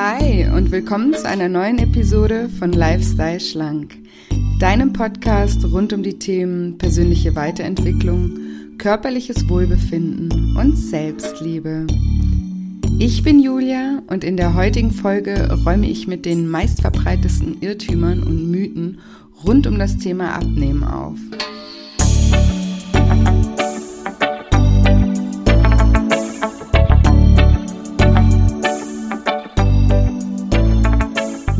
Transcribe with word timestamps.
Hi 0.00 0.46
und 0.54 0.70
willkommen 0.70 1.12
zu 1.12 1.28
einer 1.28 1.48
neuen 1.48 1.80
Episode 1.80 2.48
von 2.48 2.70
Lifestyle 2.70 3.40
Schlank, 3.40 3.96
deinem 4.60 4.92
Podcast 4.92 5.64
rund 5.64 5.92
um 5.92 6.04
die 6.04 6.20
Themen 6.20 6.78
persönliche 6.78 7.34
Weiterentwicklung, 7.34 8.38
körperliches 8.78 9.48
Wohlbefinden 9.48 10.56
und 10.56 10.76
Selbstliebe. 10.76 11.88
Ich 13.00 13.24
bin 13.24 13.40
Julia 13.40 14.00
und 14.06 14.22
in 14.22 14.36
der 14.36 14.54
heutigen 14.54 14.92
Folge 14.92 15.52
räume 15.64 15.88
ich 15.88 16.06
mit 16.06 16.26
den 16.26 16.48
meistverbreitesten 16.48 17.60
Irrtümern 17.60 18.22
und 18.22 18.52
Mythen 18.52 19.00
rund 19.44 19.66
um 19.66 19.80
das 19.80 19.96
Thema 19.96 20.32
Abnehmen 20.34 20.84
auf. 20.84 21.18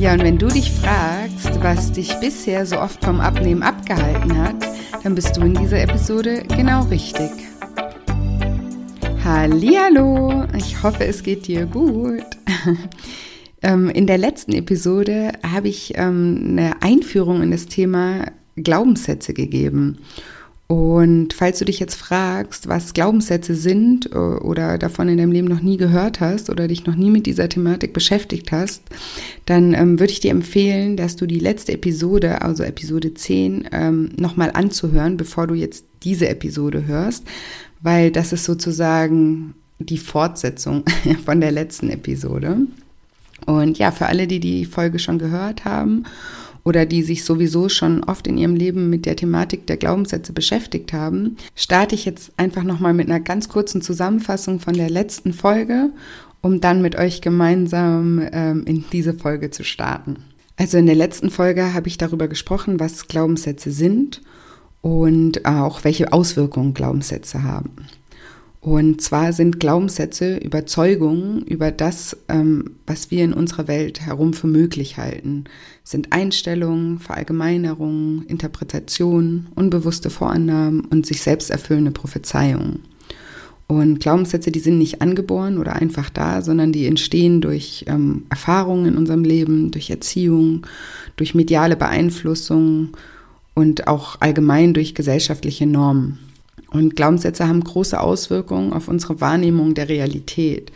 Ja, 0.09 0.15
und 0.15 0.23
wenn 0.23 0.39
du 0.39 0.49
dich 0.49 0.73
fragst, 0.73 1.63
was 1.63 1.93
dich 1.93 2.15
bisher 2.19 2.65
so 2.65 2.81
oft 2.81 3.05
vom 3.05 3.21
Abnehmen 3.21 3.63
abgehalten 3.63 4.39
hat, 4.39 4.57
dann 5.05 5.15
bist 5.15 5.37
du 5.37 5.43
in 5.43 5.53
dieser 5.53 5.83
Episode 5.83 6.45
genau 6.57 6.85
richtig. 6.85 7.31
Hallo, 9.23 10.47
ich 10.57 10.83
hoffe, 10.83 11.05
es 11.05 11.23
geht 11.23 11.47
dir 11.47 11.67
gut. 11.67 12.25
Ähm, 13.61 13.91
in 13.91 14.07
der 14.07 14.19
letzten 14.19 14.53
Episode 14.53 15.33
habe 15.45 15.67
ich 15.67 15.95
ähm, 15.97 16.47
eine 16.51 16.81
Einführung 16.81 17.43
in 17.43 17.51
das 17.51 17.67
Thema 17.67 18.27
Glaubenssätze 18.55 19.35
gegeben. 19.35 19.99
Und 20.69 21.33
falls 21.33 21.59
du 21.59 21.65
dich 21.65 21.81
jetzt 21.81 21.95
fragst, 21.95 22.69
was 22.69 22.93
Glaubenssätze 22.93 23.55
sind 23.55 24.13
äh, 24.13 24.19
oder 24.19 24.77
davon 24.77 25.09
in 25.09 25.17
deinem 25.17 25.33
Leben 25.33 25.49
noch 25.49 25.63
nie 25.63 25.79
gehört 25.79 26.21
hast 26.21 26.51
oder 26.51 26.69
dich 26.69 26.85
noch 26.85 26.95
nie 26.95 27.11
mit 27.11 27.25
dieser 27.25 27.49
Thematik 27.49 27.95
beschäftigt 27.95 28.53
hast, 28.53 28.83
dann 29.47 29.73
ähm, 29.73 29.99
würde 29.99 30.13
ich 30.13 30.21
dir 30.21 30.31
empfehlen, 30.31 30.99
dass 30.99 31.17
du 31.17 31.25
die 31.25 31.39
letzte 31.39 31.73
Episode, 31.73 32.43
also 32.43 32.65
Episode 32.65 33.15
10, 33.15 33.71
ähm, 33.73 34.11
nochmal 34.19 34.51
anzuhören, 34.53 35.17
bevor 35.17 35.47
du 35.47 35.55
jetzt 35.55 35.87
diese 36.03 36.29
Episode 36.29 36.87
hörst, 36.87 37.25
weil 37.81 38.11
das 38.11 38.35
ist 38.35 38.45
sozusagen 38.45 39.55
die 39.79 39.97
Fortsetzung 39.97 40.85
von 41.25 41.41
der 41.41 41.51
letzten 41.51 41.89
Episode. 41.89 42.59
Und 43.47 43.79
ja, 43.79 43.91
für 43.91 44.05
alle, 44.05 44.27
die 44.27 44.41
die 44.41 44.67
Folge 44.67 44.99
schon 44.99 45.19
gehört 45.19 45.65
haben 45.65 46.05
oder 46.69 46.85
die 46.85 47.03
sich 47.03 47.25
sowieso 47.25 47.71
schon 47.71 48.05
oft 48.05 48.27
in 48.27 48.37
ihrem 48.37 48.55
Leben 48.55 48.91
mit 48.91 49.07
der 49.07 49.17
Thematik 49.17 49.67
der 49.67 49.79
Glaubenssätze 49.79 50.35
beschäftigt 50.35 50.93
haben, 50.93 51.39
starte 51.55 51.95
ich 51.95 52.05
jetzt 52.05 52.31
einfach 52.37 52.63
nochmal 52.63 52.93
mit 52.93 53.09
einer 53.09 53.21
ganz 53.21 53.49
kurzen 53.49 53.81
Zusammenfassung 53.81 54.61
von 54.61 54.75
der 54.75 54.91
letzten 54.91 55.33
Folge, 55.33 55.89
um 56.43 56.61
dann 56.61 56.83
mit 56.83 56.95
euch 56.95 57.23
gemeinsam 57.23 58.21
ähm, 58.33 58.65
in 58.67 58.85
diese 58.93 59.15
Folge 59.15 59.51
zu 59.51 59.65
starten. 59.65 60.17
Also 60.57 60.77
in 60.77 60.85
der 60.85 60.95
letzten 60.95 61.31
Folge 61.31 61.73
habe 61.73 61.89
ich 61.89 61.97
darüber 61.97 62.29
gesprochen, 62.29 62.79
was 62.79 63.09
Glaubenssätze 63.09 63.71
sind 63.71 64.21
und 64.83 65.47
auch 65.47 65.85
welche 65.85 66.13
Auswirkungen 66.13 66.75
Glaubenssätze 66.75 67.45
haben. 67.45 67.77
Und 68.69 69.01
zwar 69.01 69.33
sind 69.33 69.61
Glaubenssätze 69.61 70.37
Überzeugungen 70.37 71.41
über 71.47 71.71
das, 71.71 72.15
ähm, 72.29 72.73
was 72.87 73.11
wir 73.11 73.25
in 73.25 73.33
unserer 73.33 73.67
Welt 73.67 74.03
herum 74.03 74.35
für 74.35 74.47
möglich 74.47 74.99
halten. 74.99 75.45
sind 75.85 76.13
Einstellungen, 76.13 76.99
Verallgemeinerungen, 76.99 78.27
Interpretationen, 78.27 79.47
unbewusste 79.55 80.11
Vorannahmen 80.11 80.83
und 80.83 81.07
sich 81.07 81.23
selbst 81.23 81.51
erfüllende 81.51 81.93
Prophezeiungen. 81.93 82.81
Und 83.69 84.01
Glaubenssätze, 84.01 84.51
die 84.51 84.61
sind 84.61 84.77
nicht 84.77 85.01
angeboren 85.01 85.57
oder 85.57 85.77
einfach 85.77 86.11
da, 86.11 86.43
sondern 86.43 86.71
die 86.71 86.85
entstehen 86.85 87.41
durch 87.41 87.87
ähm, 87.89 88.27
Erfahrungen 88.29 88.85
in 88.85 88.97
unserem 88.99 89.25
Leben, 89.25 89.71
durch 89.71 89.89
Erziehung, 89.89 90.67
durch 91.17 91.35
mediale 91.35 91.77
Beeinflussung 91.77 92.91
und 93.55 93.87
auch 93.87 94.21
allgemein 94.21 94.75
durch 94.75 94.95
gesellschaftliche 94.95 95.65
Normen. 95.65 96.19
Und 96.71 96.97
Glaubenssätze 96.97 97.49
haben 97.49 97.65
große 97.65 97.99
Auswirkungen 97.99 98.73
auf 98.73 98.89
unsere 98.89 99.21
Wahrnehmung 99.21 99.75
der 99.75 99.89
Realität. 99.89 100.71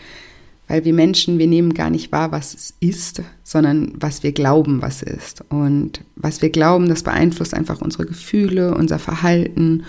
Weil 0.69 0.85
wir 0.85 0.95
Menschen, 0.95 1.39
wir 1.39 1.47
nehmen 1.47 1.75
gar 1.75 1.91
nicht 1.91 2.13
wahr, 2.13 2.33
was 2.33 2.55
es 2.55 2.75
ist, 2.81 3.23
sondern 3.45 3.93
was 3.97 4.23
wir 4.23 4.33
glauben, 4.33 4.81
was 4.81 5.03
ist. 5.03 5.45
Und 5.51 6.01
was 6.17 6.41
wir 6.41 6.51
glauben, 6.51 6.89
das 6.89 7.03
beeinflusst 7.03 7.53
einfach 7.53 7.83
unsere 7.83 8.07
Gefühle, 8.07 8.75
unser 8.75 8.99
Verhalten, 8.99 9.85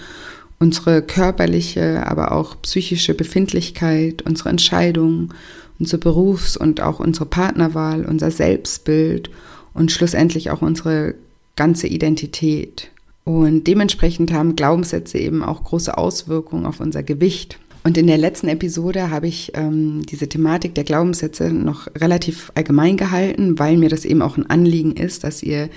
unsere 0.59 1.02
körperliche, 1.02 2.06
aber 2.06 2.31
auch 2.34 2.62
psychische 2.62 3.14
Befindlichkeit, 3.14 4.24
unsere 4.24 4.50
Entscheidungen, 4.50 5.34
unsere 5.80 6.00
Berufs- 6.00 6.58
und 6.58 6.81
auch 6.81 7.00
unsere 7.00 7.25
Partnerwahl, 7.25 8.06
unser 8.06 8.31
Selbstbild 8.31 9.30
und 9.74 9.91
schlussendlich 9.91 10.52
auch 10.52 10.62
unsere 10.62 11.16
ganze 11.56 11.88
Identität. 11.88 12.90
Und 13.25 13.67
dementsprechend 13.67 14.34
haben 14.34 14.56
Glaubenssätze 14.56 15.17
eben 15.17 15.44
auch 15.44 15.63
große 15.63 15.97
Auswirkungen 15.97 16.66
auf 16.66 16.79
unser 16.79 17.03
Gewicht. 17.03 17.57
Und 17.84 17.97
in 17.97 18.07
der 18.07 18.17
letzten 18.17 18.47
Episode 18.47 19.09
habe 19.09 19.28
ich 19.28 19.51
ähm, 19.56 20.06
diese 20.06 20.29
Thematik 20.29 20.73
der 20.75 20.84
Glaubenssätze 20.85 21.51
noch 21.51 21.88
relativ 21.95 22.51
allgemein 22.56 22.97
gehalten, 22.97 23.59
weil 23.59 23.78
mir 23.78 23.89
das 23.89 24.06
eben 24.06 24.22
auch 24.22 24.38
ein 24.38 24.50
Anliegen 24.50 24.95
ist, 24.95 25.23
dass 25.23 25.44
ihr 25.44 25.69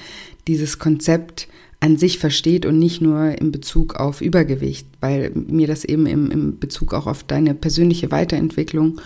dieses 0.47 0.79
Konzept 0.79 1.49
an 1.81 1.97
sich 1.97 2.19
versteht 2.19 2.65
und 2.65 2.79
nicht 2.79 3.01
nur 3.01 3.39
in 3.41 3.53
Bezug 3.53 3.97
auf 3.97 4.21
Übergewicht, 4.21 4.87
weil 5.01 5.31
mir 5.34 5.67
das 5.67 5.84
eben 5.84 6.07
im, 6.07 6.31
im 6.31 6.59
Bezug 6.59 6.95
auch 6.95 7.07
auf 7.07 7.23
deine 7.25 7.55
persönliche 7.55 8.11
Weiterentwicklung 8.11 9.01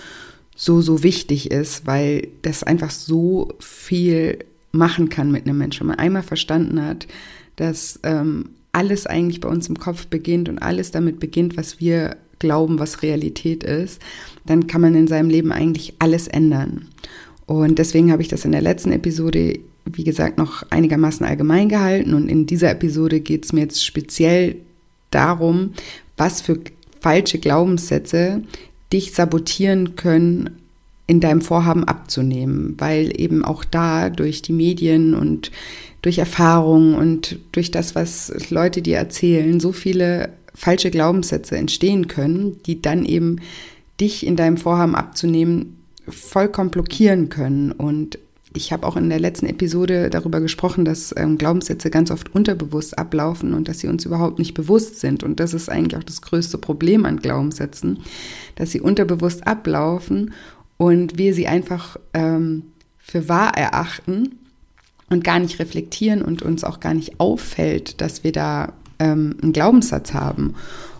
so, 0.54 0.80
so 0.80 1.02
wichtig 1.02 1.50
ist, 1.50 1.86
weil 1.86 2.28
das 2.42 2.62
einfach 2.62 2.90
so 2.90 3.48
viel 3.58 4.38
machen 4.72 5.08
kann 5.08 5.32
mit 5.32 5.46
einem 5.46 5.58
Menschen. 5.58 5.80
Wenn 5.80 5.96
man 5.96 5.98
einmal 5.98 6.22
verstanden 6.22 6.84
hat, 6.84 7.06
dass 7.60 8.00
ähm, 8.04 8.50
alles 8.72 9.06
eigentlich 9.06 9.40
bei 9.40 9.48
uns 9.48 9.68
im 9.68 9.78
Kopf 9.78 10.06
beginnt 10.06 10.48
und 10.48 10.58
alles 10.58 10.90
damit 10.90 11.20
beginnt, 11.20 11.56
was 11.58 11.78
wir 11.78 12.16
glauben, 12.38 12.78
was 12.78 13.02
Realität 13.02 13.64
ist, 13.64 14.00
dann 14.46 14.66
kann 14.66 14.80
man 14.80 14.94
in 14.94 15.06
seinem 15.06 15.28
Leben 15.28 15.52
eigentlich 15.52 15.94
alles 15.98 16.26
ändern. 16.26 16.88
Und 17.44 17.78
deswegen 17.78 18.12
habe 18.12 18.22
ich 18.22 18.28
das 18.28 18.46
in 18.46 18.52
der 18.52 18.62
letzten 18.62 18.92
Episode, 18.92 19.58
wie 19.84 20.04
gesagt, 20.04 20.38
noch 20.38 20.62
einigermaßen 20.70 21.26
allgemein 21.26 21.68
gehalten. 21.68 22.14
Und 22.14 22.28
in 22.28 22.46
dieser 22.46 22.70
Episode 22.70 23.20
geht 23.20 23.44
es 23.44 23.52
mir 23.52 23.60
jetzt 23.60 23.84
speziell 23.84 24.56
darum, 25.10 25.74
was 26.16 26.40
für 26.40 26.60
falsche 27.00 27.38
Glaubenssätze 27.38 28.42
dich 28.90 29.12
sabotieren 29.12 29.96
können, 29.96 30.50
in 31.06 31.20
deinem 31.20 31.40
Vorhaben 31.40 31.84
abzunehmen, 31.84 32.76
weil 32.78 33.12
eben 33.20 33.44
auch 33.44 33.64
da 33.64 34.10
durch 34.10 34.42
die 34.42 34.52
Medien 34.52 35.14
und 35.14 35.50
durch 36.02 36.18
Erfahrung 36.18 36.94
und 36.94 37.38
durch 37.52 37.70
das, 37.70 37.94
was 37.94 38.50
Leute 38.50 38.82
dir 38.82 38.96
erzählen, 38.96 39.60
so 39.60 39.72
viele 39.72 40.30
falsche 40.54 40.90
Glaubenssätze 40.90 41.56
entstehen 41.56 42.08
können, 42.08 42.60
die 42.66 42.82
dann 42.82 43.04
eben 43.04 43.36
dich 44.00 44.26
in 44.26 44.36
deinem 44.36 44.56
Vorhaben 44.56 44.94
abzunehmen 44.94 45.76
vollkommen 46.08 46.70
blockieren 46.70 47.28
können. 47.28 47.72
Und 47.72 48.18
ich 48.54 48.72
habe 48.72 48.86
auch 48.86 48.96
in 48.96 49.10
der 49.10 49.20
letzten 49.20 49.46
Episode 49.46 50.10
darüber 50.10 50.40
gesprochen, 50.40 50.84
dass 50.84 51.14
ähm, 51.16 51.38
Glaubenssätze 51.38 51.90
ganz 51.90 52.10
oft 52.10 52.34
unterbewusst 52.34 52.98
ablaufen 52.98 53.54
und 53.54 53.68
dass 53.68 53.78
sie 53.78 53.86
uns 53.86 54.04
überhaupt 54.04 54.38
nicht 54.38 54.54
bewusst 54.54 55.00
sind. 55.00 55.22
Und 55.22 55.38
das 55.38 55.54
ist 55.54 55.68
eigentlich 55.68 55.96
auch 55.96 56.04
das 56.04 56.22
größte 56.22 56.58
Problem 56.58 57.04
an 57.04 57.18
Glaubenssätzen, 57.18 58.00
dass 58.56 58.70
sie 58.70 58.80
unterbewusst 58.80 59.46
ablaufen 59.46 60.32
und 60.78 61.18
wir 61.18 61.34
sie 61.34 61.46
einfach 61.46 61.96
ähm, 62.14 62.64
für 62.98 63.28
wahr 63.28 63.56
erachten 63.56 64.38
und 65.10 65.24
gar 65.24 65.38
nicht 65.38 65.58
reflektieren 65.58 66.22
und 66.22 66.42
uns 66.42 66.64
auch 66.64 66.80
gar 66.80 66.94
nicht 66.94 67.20
auffällt, 67.20 68.00
dass 68.00 68.24
wir 68.24 68.32
da 68.32 68.72
ähm, 68.98 69.36
einen 69.42 69.52
Glaubenssatz 69.52 70.14
haben. 70.14 70.54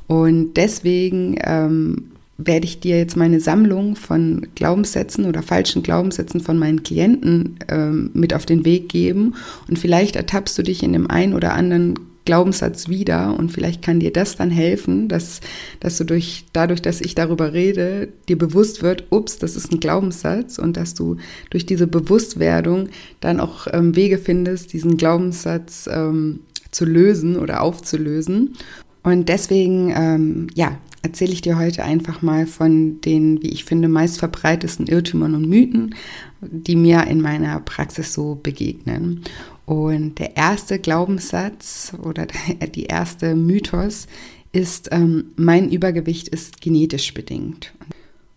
Und 0.07 0.55
deswegen 0.55 1.37
ähm, 1.45 2.11
werde 2.37 2.67
ich 2.67 2.81
dir 2.81 2.99
jetzt 2.99 3.17
meine 3.17 3.41
Sammlung 3.41 3.97
von 3.97 4.49
Glaubenssätzen 4.55 5.27
oder 5.27 5.43
falschen 5.43 5.83
Glaubenssätzen 5.83 6.41
von 6.41 6.59
meinen 6.59 6.83
Klienten 6.83 7.59
ähm, 7.69 8.11
mit 8.15 8.35
auf 8.35 8.47
den 8.47 8.65
Weg 8.65 8.89
geben. 8.89 9.35
Und 9.69 9.79
vielleicht 9.79 10.17
ertappst 10.17 10.59
du 10.59 10.63
dich 10.63 10.83
in 10.83 10.93
dem 10.93 11.11
einen 11.11 11.35
oder 11.35 11.55
anderen 11.55 11.95
Glaubenssatz 12.31 12.89
wieder 12.89 13.37
und 13.37 13.51
vielleicht 13.51 13.83
kann 13.83 13.99
dir 13.99 14.13
das 14.13 14.37
dann 14.37 14.53
helfen, 14.53 15.09
dass, 15.09 15.41
dass 15.81 15.99
du 15.99 16.05
durch, 16.05 16.45
dadurch, 16.53 16.81
dass 16.81 17.01
ich 17.01 17.17
darüber 17.17 17.53
rede, 17.53 18.07
dir 18.29 18.39
bewusst 18.39 18.85
wird, 18.85 19.07
ups, 19.11 19.39
das 19.39 19.57
ist 19.57 19.73
ein 19.73 19.81
Glaubenssatz 19.81 20.57
und 20.61 20.77
dass 20.77 20.95
du 20.95 21.17
durch 21.51 21.67
diese 21.67 21.89
Bewusstwerdung 21.89 22.89
dann 23.19 23.41
auch 23.41 23.67
ähm, 23.73 23.97
Wege 23.97 24.17
findest, 24.17 24.73
diesen 24.73 24.97
Glaubenssatz 24.97 25.91
ähm, 25.93 26.43
zu 26.71 26.85
lösen 26.85 27.37
oder 27.37 27.63
aufzulösen. 27.63 28.55
Und 29.03 29.29
deswegen, 29.29 29.93
ähm, 29.93 30.47
ja, 30.55 30.79
erzähle 31.03 31.33
ich 31.33 31.43
dir 31.43 31.59
heute 31.59 31.83
einfach 31.83 32.23
mal 32.23 32.47
von 32.47 33.01
den, 33.01 33.43
wie 33.43 33.49
ich 33.49 33.65
finde, 33.65 33.89
meist 33.89 34.21
verbreitesten 34.21 34.87
Irrtümern 34.87 35.35
und 35.35 35.49
Mythen, 35.49 35.97
die 36.41 36.77
mir 36.77 37.07
in 37.07 37.21
meiner 37.21 37.61
Praxis 37.61 38.13
so 38.13 38.39
begegnen. 38.43 39.23
Und 39.67 40.19
der 40.19 40.37
erste 40.37 40.79
Glaubenssatz 40.79 41.93
oder 42.03 42.27
die 42.75 42.85
erste 42.85 43.35
Mythos 43.35 44.07
ist, 44.53 44.89
ähm, 44.93 45.27
mein 45.37 45.71
Übergewicht 45.71 46.29
ist 46.29 46.61
genetisch 46.61 47.15
bedingt. 47.15 47.73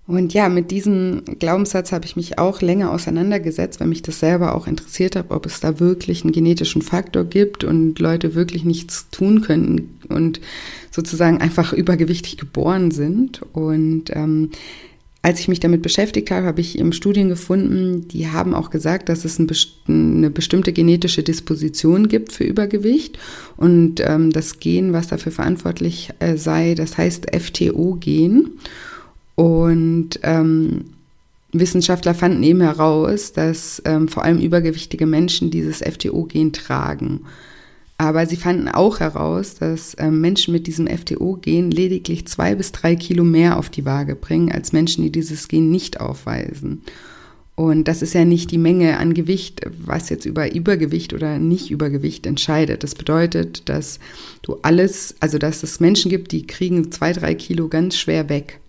Und 0.06 0.34
ja, 0.34 0.50
mit 0.50 0.70
diesem 0.70 1.24
Glaubenssatz 1.40 1.94
habe 1.94 2.06
ich 2.06 2.18
mich 2.18 2.38
auch 2.38 2.62
länger 2.62 2.92
auseinandergesetzt, 2.92 3.80
weil 3.80 3.88
mich 3.88 4.02
das 4.02 4.20
selber 4.20 4.54
auch 4.54 4.68
interessiert 4.68 5.16
hat, 5.16 5.32
ob 5.32 5.46
es 5.46 5.62
da 5.62 5.80
wirklich 5.80 6.24
einen 6.24 6.34
genetischen 6.34 6.82
Faktor 6.82 7.24
gibt 7.24 7.64
und 7.64 8.00
Leute 8.00 8.36
wirklich 8.36 8.66
nichts 8.66 9.10
tun 9.12 9.42
können 9.42 9.98
und 10.10 10.42
sozusagen 10.92 11.38
einfach 11.38 11.72
übergewichtig 11.72 12.38
geboren 12.38 12.92
sind. 12.92 13.42
Und 13.54 14.10
ähm, 14.10 14.50
als 15.24 15.40
ich 15.40 15.48
mich 15.48 15.62
damit 15.62 15.82
beschäftigt 15.82 16.32
habe, 16.32 16.46
habe 16.46 16.60
ich 16.60 16.78
Studien 16.92 17.30
gefunden, 17.30 18.10
die 18.10 18.28
haben 18.28 18.54
auch 18.54 18.70
gesagt, 18.70 19.08
dass 19.08 19.24
es 19.24 19.40
eine 19.40 20.30
bestimmte 20.30 20.74
genetische 20.74 21.24
Disposition 21.24 22.10
gibt 22.10 22.34
für 22.34 22.44
Übergewicht 22.44 23.18
und 23.56 24.02
ähm, 24.02 24.32
das 24.32 24.60
Gen, 24.60 24.92
was 24.92 25.08
dafür 25.08 25.32
verantwortlich 25.32 26.10
äh, 26.20 26.36
sei, 26.36 26.76
das 26.76 26.98
heißt 26.98 27.34
FTO-Gen. 27.34 28.52
Und 29.36 30.20
ähm, 30.24 30.86
Wissenschaftler 31.54 32.14
fanden 32.14 32.44
eben 32.44 32.62
heraus, 32.62 33.32
dass 33.32 33.82
ähm, 33.86 34.10
vor 34.10 34.26
allem 34.26 34.40
übergewichtige 34.40 35.06
Menschen 35.06 35.52
dieses 35.52 35.78
FTO-Gen 35.78 36.52
tragen. 36.52 37.22
Aber 37.98 38.26
sie 38.26 38.36
fanden 38.36 38.68
auch 38.68 39.00
heraus, 39.00 39.56
dass 39.56 39.96
ähm, 40.00 40.20
Menschen 40.20 40.52
mit 40.52 40.68
diesem 40.68 40.88
FTO-Gen 40.88 41.72
lediglich 41.72 42.28
zwei 42.28 42.56
bis 42.56 42.72
drei 42.72 42.96
Kilo 42.96 43.24
mehr 43.24 43.58
auf 43.58 43.70
die 43.70 43.86
Waage 43.86 44.16
bringen 44.16 44.52
als 44.52 44.74
Menschen, 44.74 45.04
die 45.04 45.12
dieses 45.12 45.48
Gen 45.48 45.70
nicht 45.70 46.02
aufweisen. 46.02 46.82
Und 47.56 47.88
das 47.88 48.02
ist 48.02 48.16
ja 48.16 48.26
nicht 48.26 48.50
die 48.50 48.58
Menge 48.58 48.98
an 48.98 49.14
Gewicht, 49.14 49.62
was 49.78 50.10
jetzt 50.10 50.26
über 50.26 50.52
Übergewicht 50.54 51.14
oder 51.14 51.38
Nicht-Übergewicht 51.38 52.26
entscheidet. 52.26 52.84
Das 52.84 52.96
bedeutet, 52.96 53.70
dass 53.70 54.00
du 54.42 54.58
alles, 54.64 55.16
also 55.20 55.38
dass 55.38 55.62
es 55.62 55.80
Menschen 55.80 56.10
gibt, 56.10 56.32
die 56.32 56.48
kriegen 56.48 56.92
zwei, 56.92 57.14
drei 57.14 57.36
Kilo 57.36 57.68
ganz 57.68 57.96
schwer 57.96 58.28
weg 58.28 58.60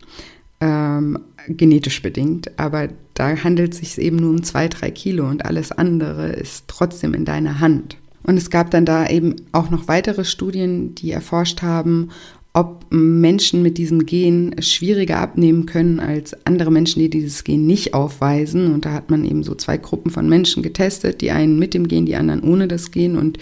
ähm, 0.61 1.19
genetisch 1.49 2.03
bedingt, 2.03 2.59
aber 2.59 2.89
da 3.15 3.37
handelt 3.43 3.75
es 3.75 3.79
sich 3.79 3.99
eben 3.99 4.17
nur 4.17 4.31
um 4.31 4.43
zwei, 4.43 4.69
drei 4.69 4.91
Kilo 4.91 5.29
und 5.29 5.45
alles 5.45 5.73
andere 5.73 6.29
ist 6.29 6.65
trotzdem 6.69 7.15
in 7.15 7.25
deiner 7.25 7.61
Hand. 7.61 7.97
Und 8.25 8.37
es 8.37 8.51
gab 8.51 8.71
dann 8.71 8.87
da 8.87 9.09
eben 9.09 9.37
auch 9.53 9.71
noch 9.71 9.89
weitere 9.89 10.25
Studien, 10.25 10.95
die 10.95 11.13
erforscht 11.13 11.63
haben, 11.63 12.11
ob 12.55 12.87
Menschen 12.91 13.63
mit 13.63 13.79
diesem 13.79 14.07
Gen 14.07 14.55
schwieriger 14.61 15.19
abnehmen 15.19 15.67
können 15.67 15.99
als 15.99 16.37
andere 16.47 16.71
Menschen, 16.71 17.01
die 17.01 17.11
dieses 17.11 17.43
Gen 17.43 17.67
nicht 17.67 17.95
aufweisen. 17.95 18.73
Und 18.73 18.85
da 18.85 18.93
hat 18.93 19.11
man 19.11 19.25
eben 19.25 19.43
so 19.43 19.57
zwei 19.57 19.77
Gruppen 19.77 20.11
von 20.11 20.29
Menschen 20.29 20.63
getestet, 20.63 21.21
die 21.21 21.33
einen 21.33 21.59
mit 21.59 21.75
dem 21.75 21.89
Gen, 21.89 22.07
die 22.07 22.15
anderen 22.15 22.43
ohne 22.43 22.69
das 22.69 22.93
Gen. 22.93 23.19
Und 23.19 23.39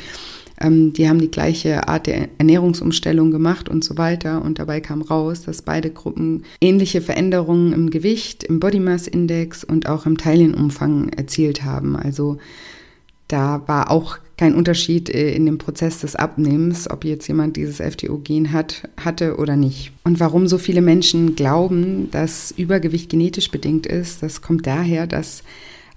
ähm, 0.59 0.95
die 0.95 1.11
haben 1.11 1.21
die 1.21 1.31
gleiche 1.31 1.89
Art 1.89 2.07
der 2.07 2.31
Ernährungsumstellung 2.39 3.31
gemacht 3.31 3.69
und 3.69 3.85
so 3.85 3.99
weiter. 3.99 4.43
Und 4.43 4.59
dabei 4.59 4.81
kam 4.81 5.03
raus, 5.03 5.43
dass 5.43 5.61
beide 5.61 5.91
Gruppen 5.91 6.45
ähnliche 6.63 7.03
Veränderungen 7.03 7.75
im 7.75 7.91
Gewicht, 7.91 8.45
im 8.45 8.61
Body 8.61 8.81
Mass 8.81 9.07
Index 9.07 9.63
und 9.63 9.87
auch 9.89 10.07
im 10.07 10.17
Teilchenumfang 10.17 11.11
erzielt 11.11 11.65
haben. 11.65 11.97
Also 11.97 12.39
da 13.29 13.63
war 13.67 13.91
auch 13.91 14.19
kein 14.43 14.57
Unterschied 14.57 15.09
äh, 15.09 15.33
in 15.33 15.47
dem 15.47 15.59
Prozess 15.59 16.01
des 16.01 16.17
Abnehmens, 16.17 16.91
ob 16.91 17.05
jetzt 17.05 17.29
jemand 17.29 17.57
dieses 17.57 17.77
FTO-Gen 17.77 18.53
hat, 18.53 18.89
hatte 18.97 19.37
oder 19.37 19.55
nicht. 19.55 19.93
Und 20.03 20.19
warum 20.19 20.49
so 20.49 20.59
viele 20.59 20.81
Menschen 20.81 21.37
glauben, 21.37 22.11
dass 22.11 22.51
Übergewicht 22.51 23.09
genetisch 23.09 23.53
bedingt 23.53 23.87
ist, 23.87 24.21
das 24.21 24.43
kommt 24.43 24.67
daher, 24.67 25.07
dass 25.07 25.45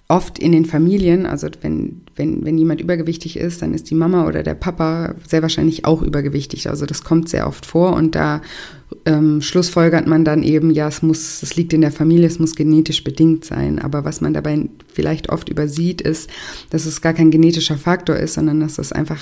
oft 0.10 0.38
in 0.38 0.52
den 0.52 0.66
Familien, 0.66 1.26
also 1.26 1.48
wenn, 1.62 2.02
wenn, 2.16 2.46
wenn 2.46 2.58
jemand 2.58 2.80
übergewichtig 2.80 3.38
ist, 3.38 3.62
dann 3.62 3.74
ist 3.74 3.90
die 3.90 3.96
Mama 3.96 4.26
oder 4.26 4.42
der 4.42 4.54
Papa 4.54 5.16
sehr 5.28 5.42
wahrscheinlich 5.42 5.84
auch 5.84 6.02
übergewichtig. 6.02 6.70
Also 6.70 6.86
das 6.86 7.04
kommt 7.04 7.28
sehr 7.28 7.48
oft 7.48 7.66
vor 7.66 7.94
und 7.94 8.16
da 8.16 8.42
ähm, 9.06 9.42
schlussfolgert 9.42 10.08
man 10.08 10.24
dann 10.24 10.42
eben, 10.42 10.72
ja, 10.72 10.88
es 10.88 11.02
muss, 11.02 11.44
es 11.44 11.56
liegt 11.58 11.74
in 11.74 11.82
der 11.82 11.92
Familie, 11.92 12.28
es 12.28 12.40
muss 12.40 12.56
genetisch 12.56 13.04
bedingt 13.04 13.44
sein. 13.44 13.80
Aber 13.80 14.06
was 14.06 14.22
man 14.22 14.34
dabei 14.34 14.70
vielleicht 14.94 15.30
oft 15.30 15.50
übersieht, 15.50 16.02
ist, 16.02 16.30
dass 16.70 16.86
es 16.86 17.02
gar 17.02 17.14
kein 17.14 17.32
genetischer 17.32 17.78
Faktor 17.78 18.16
ist, 18.16 18.36
sondern 18.36 18.62
dass 18.62 18.76
das 18.76 18.94
einfach 18.94 19.22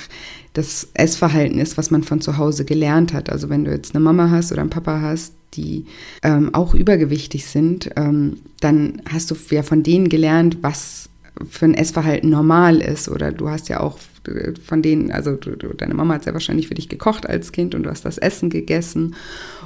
das 0.54 0.90
Essverhalten 0.94 1.60
ist, 1.60 1.78
was 1.78 1.90
man 1.90 2.04
von 2.04 2.22
zu 2.22 2.38
Hause 2.38 2.64
gelernt 2.64 3.12
hat. 3.12 3.32
Also 3.32 3.50
wenn 3.50 3.66
du 3.66 3.72
jetzt 3.72 3.96
eine 3.96 4.04
Mama 4.04 4.30
hast 4.30 4.52
oder 4.52 4.62
einen 4.62 4.70
Papa 4.70 5.02
hast, 5.02 5.34
die 5.56 5.86
ähm, 6.22 6.54
auch 6.54 6.76
übergewichtig 6.76 7.46
sind, 7.46 7.90
ähm, 7.96 8.38
dann 8.60 9.02
hast 9.10 9.32
du 9.32 9.36
ja 9.50 9.64
von 9.64 9.82
denen 9.82 10.10
gelernt, 10.10 10.60
was 10.62 11.10
für 11.50 11.66
ein 11.66 11.74
Essverhalten 11.74 12.30
normal 12.30 12.82
ist. 12.82 13.10
Oder 13.10 13.32
du 13.32 13.50
hast 13.50 13.70
ja 13.70 13.80
auch 13.80 13.98
von 14.66 14.82
denen, 14.82 15.12
also 15.12 15.36
du, 15.36 15.52
deine 15.74 15.94
Mama 15.94 16.14
hat 16.14 16.24
sehr 16.24 16.34
wahrscheinlich 16.34 16.68
für 16.68 16.76
dich 16.76 16.88
gekocht 16.88 17.28
als 17.28 17.52
Kind 17.52 17.76
und 17.76 17.84
du 17.84 17.90
hast 17.90 18.06
das 18.06 18.18
Essen 18.18 18.50
gegessen 18.50 19.16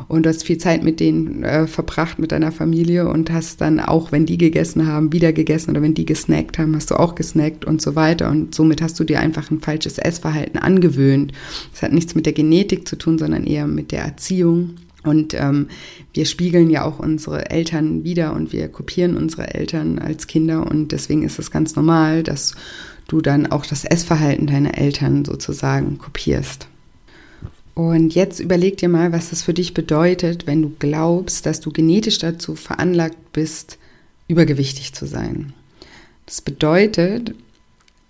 und 0.08 0.25
du 0.25 0.30
hast 0.30 0.44
viel 0.44 0.58
Zeit 0.58 0.84
mit 0.84 1.00
denen 1.00 1.44
äh, 1.44 1.68
verbracht, 1.68 2.18
mit 2.18 2.31
deiner 2.31 2.52
Familie 2.52 3.08
und 3.08 3.31
hast 3.31 3.62
dann 3.62 3.80
auch, 3.80 4.12
wenn 4.12 4.25
die 4.25 4.38
gegessen 4.38 4.88
haben, 4.88 5.14
wieder 5.14 5.31
gegessen 5.31 5.72
oder 5.72 5.81
wenn 5.81 5.94
die 5.94 6.06
gesnackt 6.06 6.58
haben, 6.58 6.75
hast 6.75 6.90
du 6.90 6.96
auch 6.96 7.14
gesnackt 7.14 7.66
und 7.66 7.81
so 7.81 7.96
weiter 7.96 8.31
und 8.31 8.56
somit 8.56 8.81
hast 8.81 9.00
du 9.00 9.04
dir 9.04 9.19
einfach 9.19 9.52
ein 9.52 9.60
falsches 9.60 10.00
Essverhalten 10.00 10.60
angewöhnt. 10.60 11.34
Das 11.72 11.84
hat 11.84 11.94
nichts 11.94 12.16
mit 12.16 12.25
der 12.25 12.34
Genetik 12.34 12.88
zu 12.88 12.98
tun, 12.98 13.19
sondern 13.19 13.46
eher 13.46 13.68
mit 13.68 13.92
der 13.92 14.04
Erziehung. 14.04 14.75
Und 15.07 15.33
ähm, 15.33 15.68
wir 16.13 16.25
spiegeln 16.25 16.69
ja 16.69 16.83
auch 16.83 17.00
unsere 17.00 17.50
Eltern 17.50 18.04
wieder 18.04 18.33
und 18.33 18.54
wir 18.54 18.68
kopieren 18.68 19.18
unsere 19.18 19.54
Eltern 19.54 20.00
als 20.00 20.27
Kinder 20.27 20.68
und 20.69 20.92
deswegen 20.92 21.24
ist 21.24 21.39
es 21.39 21.51
ganz 21.51 21.75
normal, 21.75 22.24
dass 22.24 22.54
du 23.07 23.21
dann 23.21 23.48
auch 23.48 23.65
das 23.65 23.86
Essverhalten 23.86 24.48
deiner 24.48 24.77
Eltern 24.77 25.25
sozusagen 25.25 25.98
kopierst. 25.98 26.68
Und 27.74 28.15
jetzt 28.15 28.39
überleg 28.39 28.77
dir 28.77 28.89
mal, 28.89 29.12
was 29.12 29.30
das 29.30 29.44
für 29.44 29.54
dich 29.54 29.74
bedeutet, 29.74 30.48
wenn 30.48 30.63
du 30.63 30.71
glaubst, 30.80 31.45
dass 31.45 31.59
du 31.59 31.71
genetisch 31.71 32.18
dazu 32.18 32.56
veranlagt 32.56 33.33
bist, 33.33 33.77
übergewichtig 34.27 34.94
zu 34.94 35.06
sein. 35.06 35.54
Das 36.25 36.42
bedeutet, 36.42 37.36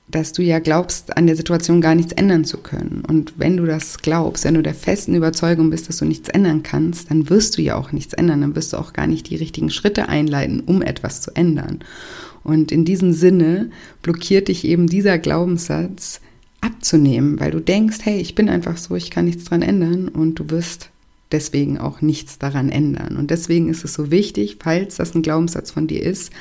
dass 0.10 0.32
du 0.32 0.42
ja 0.42 0.60
glaubst, 0.60 1.18
an 1.18 1.28
der 1.28 1.36
Situation 1.36 1.82
gar 1.82 1.94
nichts 1.94 2.14
ändern 2.14 2.46
zu 2.46 2.58
können. 2.58 3.04
Und 3.08 3.34
wenn 3.38 3.58
du 3.58 3.66
das 3.66 3.98
glaubst, 3.98 4.46
wenn 4.46 4.54
du 4.54 4.64
der 4.64 4.74
festen 4.74 5.16
Überzeugung 5.16 5.70
bist, 5.70 5.90
dass 5.90 5.98
du 5.98 6.06
nichts 6.06 6.30
ändern 6.30 6.64
kannst, 6.64 7.12
dann 7.12 7.30
wirst 7.30 7.58
du 7.58 7.62
ja 7.62 7.76
auch 7.76 7.92
nichts 7.92 8.14
ändern, 8.14 8.42
dann 8.42 8.56
wirst 8.56 8.72
du 8.72 8.78
auch 8.78 8.94
gar 8.94 9.08
nicht 9.08 9.30
die 9.30 9.36
richtigen 9.36 9.70
Schritte 9.70 10.08
einleiten, 10.08 10.62
um 10.62 10.82
etwas 10.82 11.22
zu 11.22 11.36
ändern. 11.36 11.80
Und 12.44 12.72
in 12.72 12.86
diesem 12.86 13.12
Sinne 13.12 13.70
blockiert 14.02 14.48
dich 14.48 14.64
eben 14.64 14.88
dieser 14.88 15.18
Glaubenssatz 15.18 16.22
abzunehmen, 16.62 17.40
weil 17.40 17.52
du 17.52 17.60
denkst, 17.60 17.98
hey, 18.04 18.20
ich 18.20 18.34
bin 18.34 18.50
einfach 18.50 18.78
so, 18.78 18.96
ich 18.96 19.12
kann 19.12 19.26
nichts 19.26 19.44
dran 19.44 19.62
ändern 19.62 20.08
und 20.08 20.36
du 20.36 20.50
wirst 20.50 20.90
deswegen 21.32 21.78
auch 21.78 22.02
nichts 22.02 22.40
daran 22.40 22.70
ändern. 22.70 23.18
Und 23.18 23.32
deswegen 23.32 23.70
ist 23.70 23.84
es 23.84 23.94
so 23.94 24.12
wichtig, 24.12 24.58
falls 24.62 24.96
das 24.96 25.14
ein 25.14 25.22
Glaubenssatz 25.22 25.72
von 25.72 25.88
dir 25.88 26.02
ist, 26.02 26.32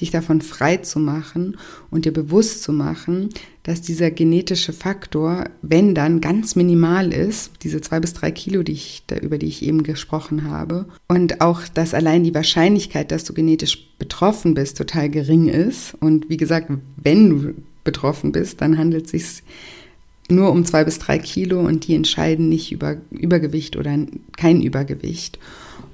dich 0.00 0.10
davon 0.10 0.40
frei 0.42 0.78
zu 0.78 0.98
machen 0.98 1.56
und 1.90 2.04
dir 2.04 2.12
bewusst 2.12 2.62
zu 2.62 2.72
machen, 2.72 3.30
dass 3.62 3.80
dieser 3.80 4.10
genetische 4.10 4.74
Faktor, 4.74 5.44
wenn 5.62 5.94
dann 5.94 6.20
ganz 6.20 6.56
minimal 6.56 7.12
ist, 7.12 7.52
diese 7.62 7.80
zwei 7.80 8.00
bis 8.00 8.12
drei 8.12 8.30
Kilo, 8.30 8.62
die 8.62 8.72
ich, 8.72 9.04
über 9.22 9.38
die 9.38 9.46
ich 9.46 9.62
eben 9.62 9.82
gesprochen 9.82 10.44
habe, 10.44 10.86
und 11.08 11.40
auch, 11.40 11.62
dass 11.68 11.94
allein 11.94 12.24
die 12.24 12.34
Wahrscheinlichkeit, 12.34 13.10
dass 13.10 13.24
du 13.24 13.32
genetisch 13.32 13.88
betroffen 13.98 14.54
bist, 14.54 14.76
total 14.76 15.08
gering 15.08 15.48
ist. 15.48 15.94
Und 16.00 16.28
wie 16.28 16.36
gesagt, 16.36 16.70
wenn 16.96 17.30
du 17.30 17.54
betroffen 17.84 18.32
bist, 18.32 18.60
dann 18.60 18.76
handelt 18.76 19.06
es 19.06 19.10
sich 19.12 19.42
nur 20.28 20.50
um 20.50 20.64
zwei 20.64 20.84
bis 20.84 20.98
drei 20.98 21.18
Kilo 21.18 21.60
und 21.60 21.86
die 21.86 21.94
entscheiden 21.94 22.48
nicht 22.48 22.72
über 22.72 22.96
Übergewicht 23.10 23.76
oder 23.76 23.96
kein 24.36 24.62
Übergewicht. 24.62 25.38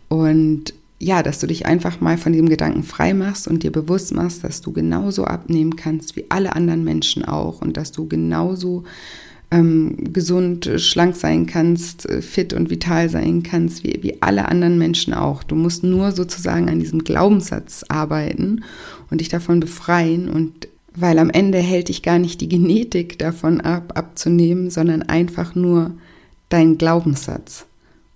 Und 0.09 0.75
ja, 0.99 1.23
dass 1.23 1.39
du 1.39 1.47
dich 1.47 1.67
einfach 1.67 2.01
mal 2.01 2.19
von 2.19 2.33
diesem 2.33 2.49
Gedanken 2.49 2.83
frei 2.83 3.15
machst 3.15 3.49
und 3.49 3.63
dir 3.63 3.73
bewusst 3.73 4.15
machst, 4.15 4.45
dass 4.45 4.61
du 4.61 4.73
genauso 4.73 5.25
abnehmen 5.25 5.77
kannst 5.77 6.15
wie 6.15 6.27
alle 6.29 6.55
anderen 6.55 6.85
Menschen 6.85 7.25
auch 7.25 7.63
und 7.63 7.77
dass 7.77 7.91
du 7.91 8.07
genauso 8.07 8.85
ähm, 9.51 10.13
gesund, 10.13 10.71
schlank 10.77 11.17
sein 11.17 11.47
kannst, 11.47 12.07
fit 12.21 12.53
und 12.53 12.71
vital 12.71 13.09
sein 13.09 13.43
kannst 13.43 13.83
wie, 13.83 13.99
wie 14.03 14.23
alle 14.23 14.49
anderen 14.49 14.79
Menschen 14.79 15.15
auch. 15.15 15.43
Du 15.43 15.57
musst 15.57 15.83
nur 15.83 16.13
sozusagen 16.13 16.69
an 16.69 16.79
diesem 16.79 17.03
Glaubenssatz 17.03 17.85
arbeiten 17.89 18.63
und 19.11 19.21
dich 19.21 19.29
davon 19.29 19.59
befreien 19.59 20.29
und 20.29 20.69
weil 20.95 21.19
am 21.19 21.31
Ende 21.31 21.59
hält 21.59 21.89
dich 21.89 22.03
gar 22.03 22.19
nicht 22.19 22.41
die 22.41 22.49
Genetik 22.49 23.19
davon 23.19 23.61
ab, 23.61 23.93
abzunehmen, 23.97 24.71
sondern 24.71 25.03
einfach 25.03 25.55
nur 25.55 25.93
dein 26.49 26.79
Glaubenssatz. 26.79 27.67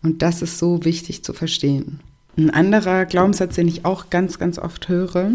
Und 0.03 0.23
das 0.23 0.43
ist 0.43 0.59
so 0.59 0.85
wichtig 0.85 1.23
zu 1.23 1.33
verstehen. 1.33 2.01
Ein 2.37 2.51
anderer 2.51 3.07
Glaubenssatz, 3.07 3.55
den 3.55 3.69
ich 3.69 3.85
auch 3.85 4.11
ganz, 4.11 4.39
ganz 4.39 4.59
oft 4.59 4.89
höre, 4.89 5.33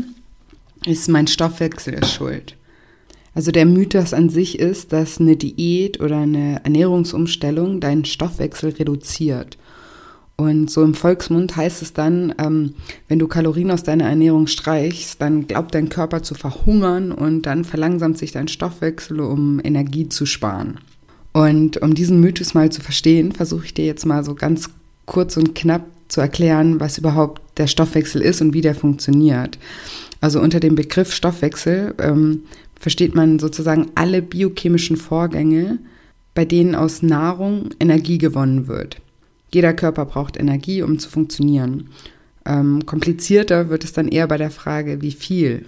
ist, 0.86 1.08
mein 1.08 1.28
Stoffwechsel 1.28 1.94
ist 1.94 2.14
schuld. 2.14 2.56
Also 3.34 3.52
der 3.52 3.66
Mythos 3.66 4.14
an 4.14 4.30
sich 4.30 4.60
ist, 4.60 4.92
dass 4.92 5.20
eine 5.20 5.38
Diät 5.38 6.02
oder 6.02 6.18
eine 6.18 6.62
Ernährungsumstellung 6.64 7.80
deinen 7.80 8.06
Stoffwechsel 8.06 8.72
reduziert. 8.72 9.58
Und 10.40 10.72
so 10.72 10.84
im 10.84 10.94
Volksmund 10.94 11.58
heißt 11.58 11.82
es 11.82 11.92
dann, 11.92 12.34
ähm, 12.38 12.76
wenn 13.10 13.20
du 13.20 13.28
Kalorien 13.28 13.72
aus 13.72 13.84
deiner 13.84 14.06
Ernährung 14.06 14.48
streichst, 14.48 15.22
dann 15.22 15.48
glaubt 15.48 15.76
dein 15.76 15.90
Körper 15.90 16.24
zu 16.24 16.34
verhungern 16.34 17.12
und 17.12 17.42
dann 17.42 17.66
verlangsamt 17.66 18.18
sich 18.18 18.32
dein 18.32 18.48
Stoffwechsel, 18.48 19.20
um 19.20 19.60
Energie 19.62 20.08
zu 20.08 20.26
sparen. 20.26 20.80
Und 21.34 21.82
um 21.82 21.94
diesen 21.94 22.22
Mythos 22.22 22.54
mal 22.54 22.72
zu 22.72 22.80
verstehen, 22.80 23.34
versuche 23.34 23.66
ich 23.66 23.74
dir 23.74 23.84
jetzt 23.84 24.06
mal 24.06 24.24
so 24.24 24.34
ganz 24.34 24.70
kurz 25.06 25.36
und 25.36 25.56
knapp 25.56 25.84
zu 26.08 26.22
erklären, 26.22 26.80
was 26.80 26.98
überhaupt 26.98 27.42
der 27.58 27.68
Stoffwechsel 27.68 28.22
ist 28.22 28.40
und 28.40 28.54
wie 28.54 28.62
der 28.62 28.76
funktioniert. 28.76 29.60
Also 30.22 30.40
unter 30.40 30.62
dem 30.62 30.76
Begriff 30.76 31.12
Stoffwechsel 31.12 31.96
ähm, 32.00 32.44
versteht 32.80 33.14
man 33.14 33.40
sozusagen 33.40 33.88
alle 33.96 34.22
biochemischen 34.22 34.96
Vorgänge, 34.96 35.80
bei 36.34 36.46
denen 36.46 36.76
aus 36.76 37.02
Nahrung 37.02 37.72
Energie 37.82 38.20
gewonnen 38.20 38.70
wird. 38.70 39.02
Jeder 39.52 39.74
Körper 39.74 40.06
braucht 40.06 40.38
Energie, 40.38 40.82
um 40.82 41.00
zu 41.00 41.10
funktionieren. 41.10 41.90
Ähm, 42.46 42.86
komplizierter 42.86 43.70
wird 43.70 43.84
es 43.84 43.94
dann 43.94 44.08
eher 44.08 44.28
bei 44.28 44.38
der 44.38 44.52
Frage, 44.52 45.02
wie 45.02 45.12
viel. 45.12 45.66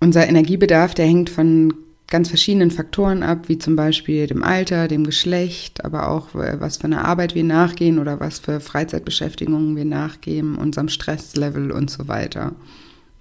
Unser 0.00 0.28
Energiebedarf, 0.28 0.94
der 0.94 1.06
hängt 1.06 1.30
von 1.30 1.74
ganz 2.08 2.28
verschiedenen 2.28 2.70
Faktoren 2.70 3.22
ab, 3.22 3.48
wie 3.48 3.58
zum 3.58 3.74
Beispiel 3.74 4.26
dem 4.26 4.42
Alter, 4.42 4.86
dem 4.86 5.04
Geschlecht, 5.04 5.84
aber 5.84 6.10
auch 6.10 6.34
äh, 6.34 6.60
was 6.60 6.76
für 6.76 6.84
eine 6.84 7.04
Arbeit 7.04 7.34
wir 7.34 7.44
nachgehen 7.44 7.98
oder 7.98 8.20
was 8.20 8.38
für 8.38 8.60
Freizeitbeschäftigungen 8.60 9.76
wir 9.76 9.86
nachgehen, 9.86 10.56
unserem 10.56 10.88
Stresslevel 10.88 11.72
und 11.72 11.90
so 11.90 12.08
weiter. 12.08 12.52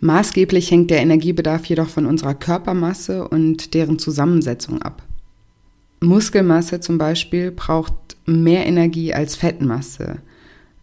Maßgeblich 0.01 0.71
hängt 0.71 0.89
der 0.89 0.99
Energiebedarf 0.99 1.65
jedoch 1.65 1.87
von 1.87 2.05
unserer 2.05 2.33
Körpermasse 2.33 3.27
und 3.27 3.75
deren 3.75 3.97
Zusammensetzung 3.97 4.81
ab. 4.81 5.03
Muskelmasse 6.01 6.79
zum 6.79 6.97
Beispiel 6.97 7.51
braucht 7.51 7.93
mehr 8.25 8.65
Energie 8.65 9.13
als 9.13 9.35
Fettmasse. 9.35 10.17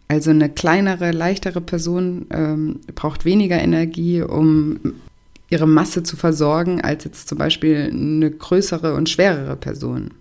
Also 0.07 0.31
eine 0.31 0.49
kleinere, 0.49 1.11
leichtere 1.11 1.61
Person 1.61 2.25
ähm, 2.31 2.79
braucht 2.95 3.25
weniger 3.25 3.59
Energie, 3.59 4.21
um 4.21 4.79
ihre 5.49 5.67
Masse 5.67 6.03
zu 6.03 6.15
versorgen, 6.15 6.81
als 6.81 7.03
jetzt 7.03 7.27
zum 7.27 7.37
Beispiel 7.37 7.89
eine 7.91 8.31
größere 8.31 8.95
und 8.95 9.09
schwerere 9.09 9.55
Person. 9.55 10.11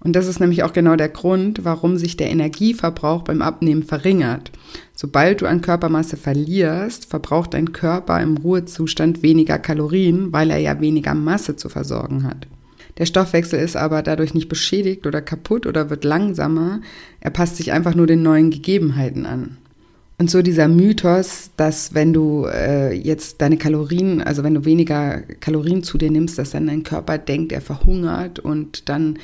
Und 0.00 0.14
das 0.14 0.26
ist 0.26 0.40
nämlich 0.40 0.62
auch 0.62 0.72
genau 0.72 0.96
der 0.96 1.08
Grund, 1.08 1.64
warum 1.64 1.96
sich 1.96 2.16
der 2.16 2.30
Energieverbrauch 2.30 3.22
beim 3.22 3.42
Abnehmen 3.42 3.82
verringert. 3.82 4.52
Sobald 4.94 5.40
du 5.40 5.46
an 5.46 5.62
Körpermasse 5.62 6.16
verlierst, 6.16 7.06
verbraucht 7.06 7.54
dein 7.54 7.72
Körper 7.72 8.20
im 8.20 8.36
Ruhezustand 8.36 9.22
weniger 9.22 9.58
Kalorien, 9.58 10.32
weil 10.32 10.50
er 10.50 10.58
ja 10.58 10.80
weniger 10.80 11.14
Masse 11.14 11.56
zu 11.56 11.68
versorgen 11.68 12.24
hat. 12.24 12.46
Der 12.98 13.06
Stoffwechsel 13.06 13.60
ist 13.60 13.76
aber 13.76 14.02
dadurch 14.02 14.32
nicht 14.32 14.48
beschädigt 14.48 15.06
oder 15.06 15.20
kaputt 15.20 15.66
oder 15.66 15.90
wird 15.90 16.04
langsamer. 16.04 16.80
Er 17.20 17.30
passt 17.30 17.56
sich 17.56 17.72
einfach 17.72 17.94
nur 17.94 18.06
den 18.06 18.22
neuen 18.22 18.50
Gegebenheiten 18.50 19.26
an. 19.26 19.58
Und 20.18 20.30
so 20.30 20.40
dieser 20.40 20.66
Mythos, 20.66 21.50
dass 21.58 21.92
wenn 21.92 22.14
du 22.14 22.46
äh, 22.46 22.94
jetzt 22.94 23.42
deine 23.42 23.58
Kalorien, 23.58 24.22
also 24.22 24.42
wenn 24.42 24.54
du 24.54 24.64
weniger 24.64 25.20
Kalorien 25.40 25.82
zu 25.82 25.98
dir 25.98 26.10
nimmst, 26.10 26.38
dass 26.38 26.50
dann 26.52 26.68
dein 26.68 26.84
Körper 26.84 27.18
denkt, 27.18 27.52
er 27.52 27.60
verhungert 27.60 28.38
und 28.38 28.88
dann 28.88 29.18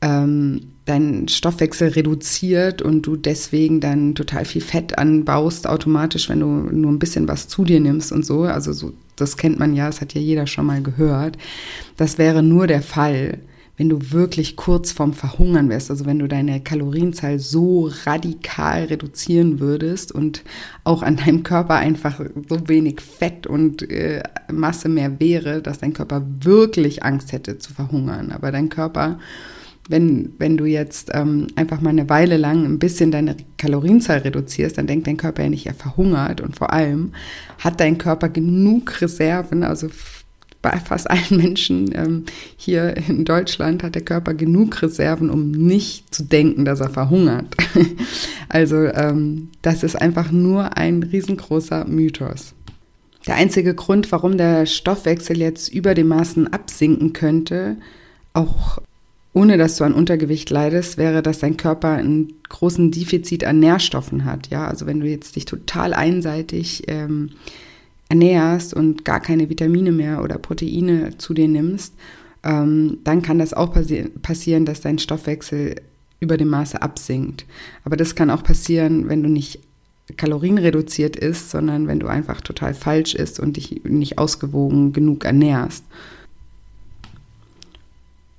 ähm, 0.00 0.68
dein 0.90 1.28
Stoffwechsel 1.28 1.90
reduziert 1.90 2.82
und 2.82 3.02
du 3.02 3.16
deswegen 3.16 3.80
dann 3.80 4.16
total 4.16 4.44
viel 4.44 4.60
Fett 4.60 4.98
anbaust 4.98 5.68
automatisch, 5.68 6.28
wenn 6.28 6.40
du 6.40 6.46
nur 6.46 6.90
ein 6.90 6.98
bisschen 6.98 7.28
was 7.28 7.46
zu 7.46 7.64
dir 7.64 7.78
nimmst 7.78 8.10
und 8.10 8.26
so. 8.26 8.42
Also 8.42 8.72
so, 8.72 8.92
das 9.16 9.36
kennt 9.36 9.58
man 9.58 9.72
ja, 9.72 9.86
das 9.86 10.00
hat 10.00 10.14
ja 10.14 10.20
jeder 10.20 10.48
schon 10.48 10.66
mal 10.66 10.82
gehört. 10.82 11.38
Das 11.96 12.18
wäre 12.18 12.42
nur 12.42 12.66
der 12.66 12.82
Fall, 12.82 13.38
wenn 13.76 13.88
du 13.88 14.10
wirklich 14.10 14.56
kurz 14.56 14.90
vorm 14.90 15.12
Verhungern 15.12 15.68
wärst, 15.70 15.90
also 15.90 16.06
wenn 16.06 16.18
du 16.18 16.26
deine 16.26 16.60
Kalorienzahl 16.60 17.38
so 17.38 17.90
radikal 18.04 18.84
reduzieren 18.84 19.60
würdest 19.60 20.12
und 20.12 20.42
auch 20.84 21.02
an 21.02 21.16
deinem 21.16 21.44
Körper 21.44 21.76
einfach 21.76 22.20
so 22.48 22.68
wenig 22.68 23.00
Fett 23.00 23.46
und 23.46 23.88
äh, 23.90 24.22
Masse 24.52 24.88
mehr 24.88 25.20
wäre, 25.20 25.62
dass 25.62 25.78
dein 25.78 25.94
Körper 25.94 26.26
wirklich 26.40 27.04
Angst 27.04 27.32
hätte 27.32 27.58
zu 27.58 27.72
verhungern. 27.72 28.32
Aber 28.32 28.50
dein 28.52 28.68
Körper 28.68 29.18
wenn, 29.90 30.34
wenn 30.38 30.56
du 30.56 30.66
jetzt 30.66 31.10
ähm, 31.12 31.48
einfach 31.56 31.80
mal 31.80 31.90
eine 31.90 32.08
Weile 32.08 32.36
lang 32.36 32.64
ein 32.64 32.78
bisschen 32.78 33.10
deine 33.10 33.36
Kalorienzahl 33.58 34.18
reduzierst, 34.18 34.78
dann 34.78 34.86
denkt 34.86 35.06
dein 35.06 35.16
Körper 35.16 35.42
ja 35.42 35.50
nicht, 35.50 35.66
er 35.66 35.74
verhungert. 35.74 36.40
Und 36.40 36.56
vor 36.56 36.72
allem 36.72 37.12
hat 37.58 37.80
dein 37.80 37.98
Körper 37.98 38.28
genug 38.28 39.00
Reserven, 39.00 39.64
also 39.64 39.88
bei 40.62 40.78
fast 40.78 41.10
allen 41.10 41.36
Menschen 41.36 41.90
ähm, 41.94 42.24
hier 42.56 42.96
in 43.08 43.24
Deutschland 43.24 43.82
hat 43.82 43.94
der 43.94 44.04
Körper 44.04 44.34
genug 44.34 44.80
Reserven, 44.82 45.30
um 45.30 45.50
nicht 45.50 46.14
zu 46.14 46.22
denken, 46.22 46.64
dass 46.64 46.80
er 46.80 46.90
verhungert. 46.90 47.56
also 48.48 48.76
ähm, 48.76 49.48
das 49.62 49.82
ist 49.82 50.00
einfach 50.00 50.30
nur 50.30 50.76
ein 50.76 51.02
riesengroßer 51.02 51.86
Mythos. 51.86 52.54
Der 53.26 53.34
einzige 53.34 53.74
Grund, 53.74 54.12
warum 54.12 54.38
der 54.38 54.66
Stoffwechsel 54.66 55.38
jetzt 55.38 55.68
über 55.68 55.94
dem 55.94 56.08
Maßen 56.08 56.52
absinken 56.52 57.12
könnte, 57.12 57.76
auch 58.32 58.80
ohne 59.32 59.58
dass 59.58 59.76
du 59.76 59.84
an 59.84 59.94
Untergewicht 59.94 60.50
leidest, 60.50 60.98
wäre, 60.98 61.22
dass 61.22 61.38
dein 61.38 61.56
Körper 61.56 61.90
einen 61.90 62.34
großen 62.48 62.90
Defizit 62.90 63.44
an 63.44 63.60
Nährstoffen 63.60 64.24
hat. 64.24 64.48
Ja, 64.48 64.66
also 64.66 64.86
wenn 64.86 65.00
du 65.00 65.06
jetzt 65.06 65.36
dich 65.36 65.44
total 65.44 65.94
einseitig 65.94 66.84
ähm, 66.88 67.30
ernährst 68.08 68.74
und 68.74 69.04
gar 69.04 69.20
keine 69.20 69.48
Vitamine 69.48 69.92
mehr 69.92 70.22
oder 70.22 70.38
Proteine 70.38 71.16
zu 71.18 71.32
dir 71.32 71.46
nimmst, 71.46 71.94
ähm, 72.42 72.98
dann 73.04 73.22
kann 73.22 73.38
das 73.38 73.54
auch 73.54 73.72
passi 73.72 74.10
passieren, 74.22 74.64
dass 74.64 74.80
dein 74.80 74.98
Stoffwechsel 74.98 75.76
über 76.18 76.36
dem 76.36 76.48
Maße 76.48 76.82
absinkt. 76.82 77.46
Aber 77.84 77.96
das 77.96 78.14
kann 78.14 78.30
auch 78.30 78.42
passieren, 78.42 79.08
wenn 79.08 79.22
du 79.22 79.28
nicht 79.28 79.60
kalorienreduziert 80.16 81.16
isst, 81.16 81.50
sondern 81.50 81.86
wenn 81.86 82.00
du 82.00 82.08
einfach 82.08 82.40
total 82.40 82.74
falsch 82.74 83.14
isst 83.14 83.38
und 83.38 83.56
dich 83.56 83.82
nicht 83.84 84.18
ausgewogen 84.18 84.92
genug 84.92 85.24
ernährst. 85.24 85.84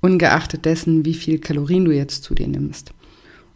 Ungeachtet 0.02 0.66
dessen, 0.66 1.06
wie 1.06 1.14
viel 1.14 1.40
Kalorien 1.40 1.86
du 1.86 1.92
jetzt 1.92 2.24
zu 2.24 2.34
dir 2.34 2.48
nimmst. 2.48 2.92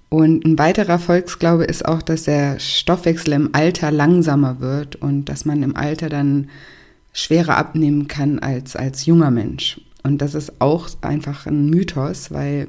Und 0.10 0.46
ein 0.46 0.58
weiterer 0.60 1.00
Volksglaube 1.00 1.66
ist 1.66 1.86
auch, 1.86 2.02
dass 2.02 2.24
der 2.24 2.60
Stoffwechsel 2.60 3.34
im 3.34 3.50
Alter 3.54 3.92
langsamer 3.92 4.60
wird 4.60 4.96
und 4.96 5.26
dass 5.26 5.46
man 5.46 5.64
im 5.64 5.76
Alter 5.76 6.10
dann 6.10 6.50
schwerer 7.12 7.58
abnehmen 7.58 8.08
kann 8.08 8.40
als 8.40 8.76
als 8.76 9.06
junger 9.06 9.32
Mensch. 9.32 9.82
Und 10.06 10.22
das 10.22 10.36
ist 10.36 10.62
auch 10.62 10.88
einfach 11.02 11.48
ein 11.48 11.72
Mythos, 11.72 12.30
weil 12.30 12.68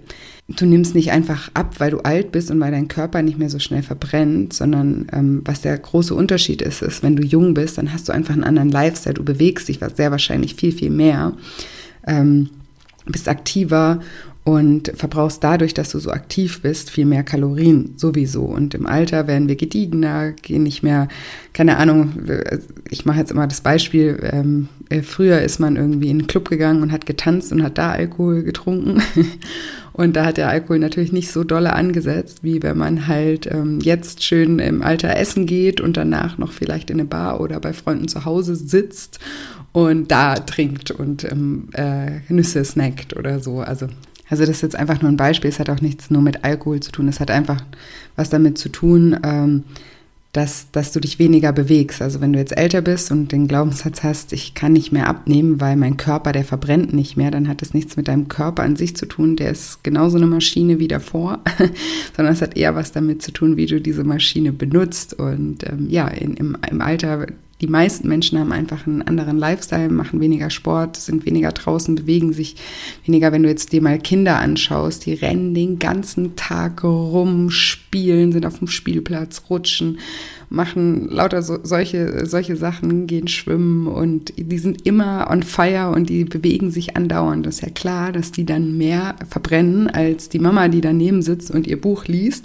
du 0.49 0.65
nimmst 0.65 0.95
nicht 0.95 1.13
einfach 1.13 1.51
ab, 1.53 1.75
weil 1.79 1.91
du 1.91 1.99
alt 1.99 2.33
bist 2.33 2.51
und 2.51 2.59
weil 2.61 2.71
dein 2.71 2.89
Körper 2.89 3.21
nicht 3.21 3.39
mehr 3.39 3.51
so 3.51 3.59
schnell 3.59 3.83
verbrennt, 3.83 4.55
sondern 4.55 5.07
ähm, 5.13 5.43
was 5.45 5.61
der 5.61 5.77
große 5.77 6.15
Unterschied 6.15 6.63
ist, 6.63 6.81
ist, 6.81 7.03
wenn 7.03 7.15
du 7.15 7.23
jung 7.23 7.53
bist, 7.53 7.77
dann 7.77 7.93
hast 7.93 8.09
du 8.09 8.13
einfach 8.13 8.33
einen 8.33 8.43
anderen 8.43 8.71
Lifestyle. 8.71 9.15
Du 9.15 9.23
bewegst 9.23 9.69
dich 9.69 9.81
sehr 9.97 10.11
wahrscheinlich 10.11 10.55
viel, 10.55 10.73
viel 10.73 10.89
mehr, 10.89 11.35
ähm, 12.07 12.49
bist 13.13 13.29
aktiver 13.29 14.01
und 14.47 14.93
verbrauchst 14.95 15.43
dadurch, 15.43 15.75
dass 15.75 15.91
du 15.91 15.99
so 15.99 16.13
aktiv 16.13 16.63
bist, 16.63 16.91
viel 16.91 17.05
mehr 17.05 17.25
Kalorien 17.25 17.95
sowieso. 17.97 18.43
Und 18.43 18.75
im 18.75 18.87
Alter 18.87 19.27
werden 19.27 19.49
wir 19.49 19.57
gediegener, 19.57 20.31
gehen 20.31 20.63
nicht 20.63 20.85
mehr, 20.85 21.09
keine 21.53 21.79
Ahnung, 21.79 22.13
ich 22.89 23.05
mache 23.05 23.19
jetzt 23.19 23.33
immer 23.33 23.49
das 23.49 23.61
Beispiel, 23.61 24.21
ähm, 24.33 24.69
äh, 24.89 25.03
früher 25.03 25.41
ist 25.41 25.59
man 25.59 25.75
irgendwie 25.75 26.11
in 26.11 26.21
einen 26.21 26.27
Club 26.29 26.49
gegangen 26.49 26.83
und 26.83 26.93
hat 26.93 27.07
getanzt 27.07 27.51
und 27.51 27.63
hat 27.65 27.77
da 27.77 27.91
Alkohol 27.91 28.45
getrunken. 28.45 29.03
Und 29.97 30.15
da 30.15 30.27
hat 30.27 30.37
der 30.37 30.51
Alkohol 30.51 30.79
natürlich 30.79 31.11
nicht 31.11 31.33
so 31.33 31.43
dolle 31.43 31.73
angesetzt, 31.73 32.41
wie 32.43 32.63
wenn 32.63 32.77
man 32.77 33.07
halt 33.07 33.51
ähm, 33.51 33.81
jetzt 33.81 34.23
schön 34.23 34.59
im 34.59 34.83
Alter 34.83 35.17
essen 35.17 35.47
geht 35.47 35.81
und 35.81 35.97
danach 35.97 36.37
noch 36.37 36.53
vielleicht 36.53 36.91
in 36.91 37.01
eine 37.01 37.09
Bar 37.09 37.41
oder 37.41 37.59
bei 37.61 37.73
Freunden 37.73 38.07
zu 38.07 38.27
Hause 38.27 38.57
sitzt 38.57 39.21
und 39.73 40.11
da 40.11 40.35
trinkt 40.35 40.91
und 40.91 41.25
ähm, 41.25 41.71
äh, 41.73 42.21
Nüsse 42.29 42.63
snackt 42.63 43.17
oder 43.17 43.41
so. 43.41 43.61
Also 43.61 43.89
also 44.29 44.43
das 44.43 44.57
ist 44.57 44.63
jetzt 44.63 44.77
einfach 44.77 45.01
nur 45.01 45.11
ein 45.11 45.17
Beispiel. 45.17 45.49
Es 45.49 45.61
hat 45.61 45.71
auch 45.71 45.81
nichts 45.81 46.11
nur 46.11 46.21
mit 46.21 46.45
Alkohol 46.45 46.81
zu 46.81 46.93
tun. 46.93 47.09
Es 47.09 47.21
hat 47.21 47.31
einfach 47.31 47.65
was 48.17 48.29
damit 48.29 48.59
zu 48.59 48.69
tun, 48.69 49.17
ähm, 49.23 49.65
dass, 50.37 50.71
dass 50.71 50.93
du 50.93 51.01
dich 51.01 51.19
weniger 51.19 51.53
bewegst. 51.53 52.03
Also 52.03 52.21
wenn 52.21 52.35
du 52.35 52.39
jetzt 52.39 52.57
älter 52.57 52.83
bist 52.83 53.11
und 53.11 53.33
den 53.33 53.49
Glaubenssatz 53.49 54.03
hast, 54.03 54.35
ich 54.35 54.55
kann 54.55 54.75
nicht 54.75 54.93
mehr 54.93 55.09
abnehmen, 55.09 55.63
weil 55.63 55.77
mein 55.77 55.97
Körper, 55.97 56.33
der 56.33 56.45
verbrennt 56.45 56.93
nicht 56.93 57.17
mehr, 57.17 57.31
dann 57.31 57.49
hat 57.49 57.63
das 57.63 57.73
nichts 57.73 57.97
mit 57.97 58.09
deinem 58.09 58.29
Körper 58.29 58.63
an 58.63 58.77
sich 58.77 58.95
zu 58.97 59.07
tun. 59.07 59.37
Der 59.37 59.51
ist 59.51 59.83
genauso 59.83 60.19
eine 60.19 60.27
Maschine 60.27 60.79
wie 60.79 60.89
davor, 60.89 61.41
sondern 62.17 62.35
es 62.35 62.43
hat 62.43 62.57
eher 62.57 62.75
was 62.75 62.93
damit 62.93 63.23
zu 63.23 63.33
tun, 63.33 63.57
wie 63.57 63.65
du 63.65 63.81
diese 63.81 64.05
Maschine 64.05 64.53
benutzt. 64.53 65.15
Und 65.15 65.67
ähm, 65.67 65.89
ja, 65.89 66.07
in, 66.09 66.35
im, 66.35 66.59
im 66.71 66.81
Alter 66.83 67.27
die 67.61 67.69
meisten 67.69 68.07
Menschen 68.09 68.39
haben 68.39 68.53
einfach 68.53 68.87
einen 68.87 69.01
anderen 69.03 69.39
Lifestyle, 69.39 69.89
machen 69.89 70.21
weniger 70.21 70.51
Sport, 70.51 70.97
sind 70.97 71.25
weniger 71.25 71.53
draußen, 71.53 71.95
bewegen 71.95 72.35
sich 72.35 72.57
weniger. 73.07 73.33
Wenn 73.33 73.43
du 73.43 73.49
jetzt 73.49 73.73
dir 73.73 73.81
mal 73.81 73.99
Kinder 73.99 74.39
anschaust, 74.39 75.07
die 75.07 75.15
rennen 75.15 75.55
den 75.55 75.79
ganzen 75.79 76.37
Tag 76.37 76.85
rum, 76.85 77.51
spielen, 77.51 78.33
sind 78.33 78.45
auf 78.45 78.59
dem 78.59 78.69
Spielplatz, 78.69 79.45
rutschen, 79.49 79.99
machen 80.51 81.09
lauter 81.09 81.43
so, 81.43 81.59
solche, 81.63 82.27
solche 82.27 82.57
Sachen, 82.57 83.07
gehen 83.07 83.27
schwimmen 83.27 83.87
und 83.87 84.35
die 84.37 84.59
sind 84.59 84.87
immer 84.87 85.29
on 85.31 85.43
fire 85.43 85.93
und 85.95 86.11
die 86.11 86.25
bewegen 86.25 86.71
sich 86.71 86.95
andauernd. 86.95 87.47
Das 87.47 87.57
ist 87.57 87.63
ja 87.63 87.71
klar, 87.71 88.13
dass 88.13 88.33
die 88.33 88.45
dann 88.45 88.77
mehr 88.77 89.17
verbrennen 89.29 89.89
als 89.89 90.29
die 90.29 90.39
Mama, 90.39 90.69
die 90.69 90.83
daneben 90.83 91.23
sitzt 91.23 91.51
und 91.51 91.67
ihr 91.67 91.81
Buch 91.81 92.05
liest 92.07 92.45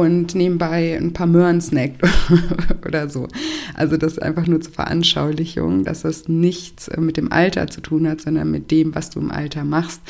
und 0.00 0.34
nebenbei 0.34 0.96
ein 0.96 1.12
paar 1.12 1.26
Möhren 1.26 1.60
snackt 1.60 2.02
oder 2.86 3.08
so. 3.08 3.28
Also 3.74 3.96
das 3.96 4.12
ist 4.12 4.22
einfach 4.22 4.46
nur 4.46 4.60
zur 4.60 4.72
Veranschaulichung, 4.72 5.84
dass 5.84 6.02
das 6.02 6.28
nichts 6.28 6.88
äh, 6.88 7.00
mit 7.00 7.16
dem 7.16 7.32
Alter 7.32 7.66
zu 7.68 7.80
tun 7.80 8.08
hat, 8.08 8.20
sondern 8.20 8.50
mit 8.50 8.70
dem, 8.70 8.94
was 8.94 9.10
du 9.10 9.20
im 9.20 9.30
Alter 9.30 9.64
machst. 9.64 10.00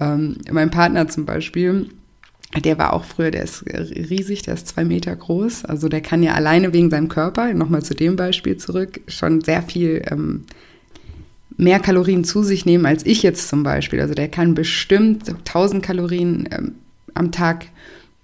Ähm, 0.00 0.36
mein 0.50 0.70
Partner 0.70 1.08
zum 1.08 1.24
Beispiel, 1.26 1.88
der 2.64 2.78
war 2.78 2.94
auch 2.94 3.04
früher, 3.04 3.30
der 3.30 3.44
ist 3.44 3.64
riesig, 3.66 4.42
der 4.42 4.54
ist 4.54 4.68
zwei 4.68 4.84
Meter 4.84 5.14
groß. 5.14 5.64
Also 5.64 5.88
der 5.88 6.00
kann 6.00 6.22
ja 6.22 6.34
alleine 6.34 6.72
wegen 6.72 6.90
seinem 6.90 7.08
Körper, 7.08 7.52
nochmal 7.52 7.82
zu 7.82 7.94
dem 7.94 8.16
Beispiel 8.16 8.56
zurück, 8.56 9.00
schon 9.06 9.42
sehr 9.42 9.62
viel 9.62 10.02
ähm, 10.10 10.44
mehr 11.58 11.80
Kalorien 11.80 12.24
zu 12.24 12.42
sich 12.42 12.64
nehmen 12.64 12.86
als 12.86 13.04
ich 13.04 13.22
jetzt 13.22 13.48
zum 13.48 13.64
Beispiel. 13.64 14.00
Also 14.00 14.14
der 14.14 14.28
kann 14.28 14.54
bestimmt 14.54 15.28
1000 15.28 15.82
Kalorien 15.82 16.48
ähm, 16.50 16.74
am 17.14 17.32
Tag 17.32 17.66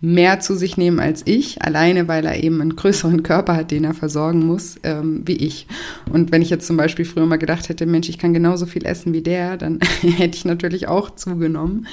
mehr 0.05 0.41
zu 0.41 0.55
sich 0.55 0.77
nehmen 0.77 1.01
als 1.01 1.23
ich, 1.25 1.63
alleine 1.63 2.09
weil 2.09 2.25
er 2.27 2.43
eben 2.43 2.61
einen 2.61 2.77
größeren 2.77 3.23
Körper 3.23 3.57
hat, 3.57 3.71
den 3.71 3.85
er 3.85 3.95
versorgen 3.95 4.47
muss, 4.47 4.77
ähm, 4.83 5.23
wie 5.25 5.37
ich. 5.37 5.67
Und 6.13 6.31
wenn 6.31 6.43
ich 6.43 6.51
jetzt 6.51 6.67
zum 6.67 6.77
Beispiel 6.77 7.05
früher 7.05 7.27
mal 7.27 7.39
gedacht 7.39 7.69
hätte, 7.69 7.87
Mensch, 7.87 8.09
ich 8.09 8.19
kann 8.19 8.35
genauso 8.35 8.67
viel 8.67 8.85
essen 8.85 9.13
wie 9.13 9.23
der, 9.23 9.57
dann 9.57 9.81
hätte 10.03 10.37
ich 10.37 10.45
natürlich 10.45 10.89
auch 10.89 11.11
zugenommen, 11.15 11.87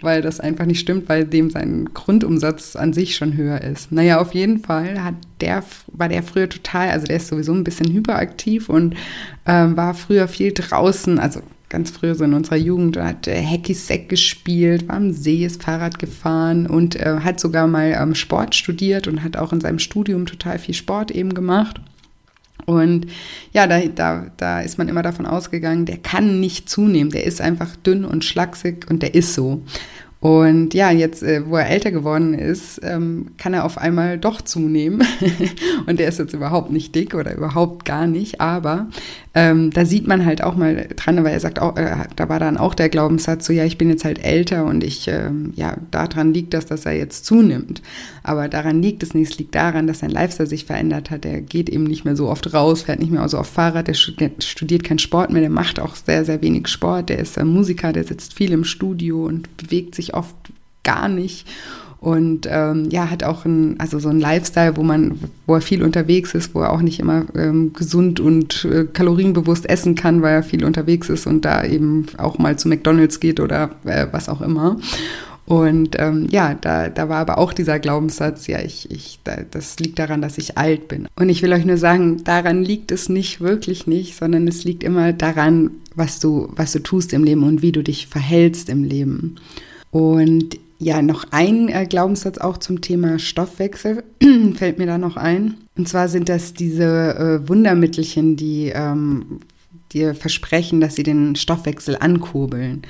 weil 0.00 0.22
das 0.22 0.40
einfach 0.40 0.66
nicht 0.66 0.80
stimmt, 0.80 1.08
weil 1.08 1.24
dem 1.24 1.50
sein 1.50 1.90
Grundumsatz 1.94 2.74
an 2.74 2.92
sich 2.92 3.14
schon 3.14 3.36
höher 3.36 3.60
ist. 3.60 3.92
Naja, 3.92 4.20
auf 4.20 4.34
jeden 4.34 4.58
Fall 4.58 5.02
hat 5.02 5.14
der, 5.40 5.62
war 5.86 6.08
der 6.08 6.22
früher 6.22 6.48
total, 6.48 6.90
also 6.90 7.06
der 7.06 7.16
ist 7.16 7.28
sowieso 7.28 7.52
ein 7.52 7.64
bisschen 7.64 7.92
hyperaktiv 7.92 8.68
und 8.68 8.96
ähm, 9.46 9.76
war 9.76 9.94
früher 9.94 10.26
viel 10.26 10.52
draußen, 10.52 11.18
also 11.18 11.40
ganz 11.72 11.90
früher 11.90 12.14
so 12.14 12.24
in 12.24 12.34
unserer 12.34 12.56
Jugend, 12.56 12.98
hat 12.98 13.26
äh, 13.26 13.42
Hacky-Sack 13.42 14.10
gespielt, 14.10 14.88
war 14.88 14.96
am 14.96 15.12
See, 15.12 15.44
ist 15.44 15.62
Fahrrad 15.62 15.98
gefahren 15.98 16.66
und 16.66 16.96
äh, 16.96 17.20
hat 17.24 17.40
sogar 17.40 17.66
mal 17.66 17.96
ähm, 17.98 18.14
Sport 18.14 18.54
studiert 18.54 19.08
und 19.08 19.24
hat 19.24 19.38
auch 19.38 19.54
in 19.54 19.60
seinem 19.62 19.78
Studium 19.78 20.26
total 20.26 20.58
viel 20.58 20.74
Sport 20.74 21.10
eben 21.10 21.32
gemacht. 21.32 21.80
Und 22.66 23.06
ja, 23.52 23.66
da, 23.66 23.80
da, 23.80 24.26
da 24.36 24.60
ist 24.60 24.76
man 24.76 24.88
immer 24.88 25.02
davon 25.02 25.26
ausgegangen, 25.26 25.86
der 25.86 25.96
kann 25.96 26.40
nicht 26.40 26.68
zunehmen, 26.68 27.10
der 27.10 27.24
ist 27.24 27.40
einfach 27.40 27.74
dünn 27.74 28.04
und 28.04 28.24
schlaksig 28.24 28.86
und 28.88 29.02
der 29.02 29.14
ist 29.14 29.32
so. 29.32 29.62
Und 30.22 30.72
ja, 30.72 30.92
jetzt, 30.92 31.24
äh, 31.24 31.42
wo 31.48 31.56
er 31.56 31.68
älter 31.68 31.90
geworden 31.90 32.32
ist, 32.32 32.80
ähm, 32.84 33.32
kann 33.38 33.54
er 33.54 33.64
auf 33.64 33.76
einmal 33.76 34.18
doch 34.18 34.40
zunehmen. 34.40 35.02
und 35.86 35.98
er 35.98 36.06
ist 36.06 36.20
jetzt 36.20 36.32
überhaupt 36.32 36.70
nicht 36.70 36.94
dick 36.94 37.16
oder 37.16 37.34
überhaupt 37.34 37.84
gar 37.84 38.06
nicht. 38.06 38.40
Aber 38.40 38.86
ähm, 39.34 39.72
da 39.72 39.84
sieht 39.84 40.06
man 40.06 40.24
halt 40.24 40.44
auch 40.44 40.54
mal 40.54 40.86
dran, 40.94 41.24
weil 41.24 41.32
er 41.32 41.40
sagt 41.40 41.60
auch, 41.60 41.76
äh, 41.76 41.96
da 42.14 42.28
war 42.28 42.38
dann 42.38 42.56
auch 42.56 42.74
der 42.74 42.88
Glaubenssatz 42.88 43.46
so, 43.46 43.52
ja, 43.52 43.64
ich 43.64 43.78
bin 43.78 43.90
jetzt 43.90 44.04
halt 44.04 44.24
älter 44.24 44.64
und 44.64 44.84
ich, 44.84 45.08
ähm, 45.08 45.54
ja, 45.56 45.76
daran 45.90 46.32
liegt 46.32 46.54
das, 46.54 46.66
dass 46.66 46.86
er 46.86 46.92
jetzt 46.92 47.26
zunimmt. 47.26 47.82
Aber 48.22 48.48
daran 48.48 48.80
liegt 48.80 49.02
es 49.02 49.14
nicht. 49.14 49.32
Es 49.32 49.38
liegt 49.38 49.56
daran, 49.56 49.88
dass 49.88 49.98
sein 49.98 50.10
Lifestyle 50.10 50.48
sich 50.48 50.66
verändert 50.66 51.10
hat. 51.10 51.24
Er 51.24 51.40
geht 51.40 51.68
eben 51.68 51.82
nicht 51.82 52.04
mehr 52.04 52.14
so 52.14 52.28
oft 52.28 52.54
raus, 52.54 52.82
fährt 52.82 53.00
nicht 53.00 53.10
mehr 53.10 53.28
so 53.28 53.38
auf 53.38 53.48
Fahrrad, 53.48 53.88
der 53.88 53.94
studiert 53.94 54.84
keinen 54.84 55.00
Sport 55.00 55.32
mehr, 55.32 55.40
der 55.40 55.50
macht 55.50 55.80
auch 55.80 55.96
sehr, 55.96 56.24
sehr 56.24 56.40
wenig 56.42 56.68
Sport. 56.68 57.08
Der 57.08 57.18
ist 57.18 57.36
ein 57.38 57.48
Musiker, 57.48 57.92
der 57.92 58.04
sitzt 58.04 58.34
viel 58.34 58.52
im 58.52 58.62
Studio 58.62 59.24
und 59.26 59.56
bewegt 59.56 59.96
sich 59.96 60.11
oft 60.14 60.36
gar 60.82 61.08
nicht 61.08 61.46
und 62.02 62.48
ähm, 62.50 62.88
ja, 62.90 63.10
hat 63.10 63.22
auch 63.22 63.44
ein, 63.44 63.78
also 63.78 64.00
so 64.00 64.08
ein 64.08 64.18
Lifestyle, 64.18 64.76
wo 64.76 64.82
man, 64.82 65.20
wo 65.46 65.54
er 65.54 65.60
viel 65.60 65.84
unterwegs 65.84 66.34
ist, 66.34 66.52
wo 66.52 66.60
er 66.60 66.72
auch 66.72 66.82
nicht 66.82 66.98
immer 66.98 67.26
ähm, 67.36 67.72
gesund 67.74 68.18
und 68.18 68.64
äh, 68.64 68.86
kalorienbewusst 68.92 69.70
essen 69.70 69.94
kann, 69.94 70.20
weil 70.20 70.34
er 70.34 70.42
viel 70.42 70.64
unterwegs 70.64 71.08
ist 71.08 71.28
und 71.28 71.44
da 71.44 71.64
eben 71.64 72.06
auch 72.18 72.38
mal 72.38 72.58
zu 72.58 72.68
McDonalds 72.68 73.20
geht 73.20 73.38
oder 73.38 73.70
äh, 73.84 74.08
was 74.10 74.28
auch 74.28 74.40
immer. 74.40 74.78
Und 75.44 75.96
ähm, 76.00 76.26
ja, 76.28 76.54
da, 76.54 76.88
da 76.88 77.08
war 77.08 77.18
aber 77.18 77.38
auch 77.38 77.52
dieser 77.52 77.78
Glaubenssatz, 77.78 78.48
ja, 78.48 78.60
ich, 78.60 78.90
ich, 78.90 79.20
da, 79.22 79.36
das 79.48 79.78
liegt 79.78 80.00
daran, 80.00 80.22
dass 80.22 80.38
ich 80.38 80.58
alt 80.58 80.88
bin. 80.88 81.06
Und 81.14 81.28
ich 81.28 81.40
will 81.42 81.52
euch 81.52 81.64
nur 81.64 81.76
sagen, 81.76 82.24
daran 82.24 82.64
liegt 82.64 82.90
es 82.90 83.10
nicht, 83.10 83.40
wirklich 83.40 83.86
nicht, 83.86 84.16
sondern 84.16 84.48
es 84.48 84.64
liegt 84.64 84.82
immer 84.82 85.12
daran, 85.12 85.70
was 85.94 86.18
du, 86.18 86.48
was 86.56 86.72
du 86.72 86.80
tust 86.80 87.12
im 87.12 87.22
Leben 87.22 87.44
und 87.44 87.62
wie 87.62 87.70
du 87.70 87.84
dich 87.84 88.08
verhältst 88.08 88.68
im 88.68 88.82
Leben. 88.82 89.36
Und 89.92 90.58
ja, 90.78 91.00
noch 91.02 91.26
ein 91.30 91.68
äh, 91.68 91.86
Glaubenssatz 91.86 92.38
auch 92.38 92.58
zum 92.58 92.80
Thema 92.80 93.20
Stoffwechsel 93.20 94.02
fällt 94.56 94.78
mir 94.78 94.86
da 94.86 94.98
noch 94.98 95.16
ein. 95.16 95.54
Und 95.76 95.88
zwar 95.88 96.08
sind 96.08 96.28
das 96.28 96.54
diese 96.54 97.14
äh, 97.44 97.48
Wundermittelchen, 97.48 98.36
die 98.36 98.72
ähm, 98.74 99.40
dir 99.92 100.14
versprechen, 100.14 100.80
dass 100.80 100.96
sie 100.96 101.02
den 101.02 101.36
Stoffwechsel 101.36 101.98
ankurbeln. 102.00 102.82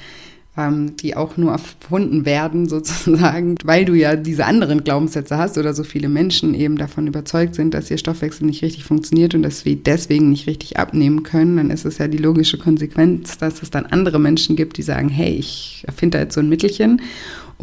Ähm, 0.55 0.97
die 0.97 1.17
auch 1.17 1.39
nur 1.39 1.53
erfunden 1.53 2.27
werden, 2.27 2.69
sozusagen, 2.69 3.55
weil 3.65 3.87
du 3.87 3.95
ja 3.95 4.17
diese 4.17 4.45
anderen 4.45 4.85
Glaubenssätze 4.85 5.39
hast 5.39 5.57
oder 5.57 5.73
so 5.73 5.83
viele 5.83 6.11
Menschen 6.11 6.53
eben 6.53 6.77
davon 6.77 7.07
überzeugt 7.07 7.55
sind, 7.55 7.73
dass 7.73 7.91
ihr 7.91 7.97
Stoffwechsel 7.97 8.47
nicht 8.47 8.63
richtig 8.63 8.85
funktioniert 8.85 9.35
und 9.35 9.43
dass 9.43 9.65
wir 9.65 9.77
deswegen 9.77 10.29
nicht 10.29 10.47
richtig 10.47 10.79
abnehmen 10.79 11.23
können, 11.23 11.57
dann 11.57 11.71
ist 11.71 11.87
es 11.87 11.97
ja 11.97 12.07
die 12.07 12.19
logische 12.19 12.59
Konsequenz, 12.59 13.39
dass 13.39 13.63
es 13.63 13.71
dann 13.71 13.87
andere 13.87 14.19
Menschen 14.19 14.55
gibt, 14.55 14.77
die 14.77 14.83
sagen, 14.83 15.09
hey, 15.09 15.35
ich 15.35 15.85
erfinde 15.87 16.19
jetzt 16.19 16.35
so 16.35 16.41
ein 16.41 16.51
Mittelchen 16.51 17.01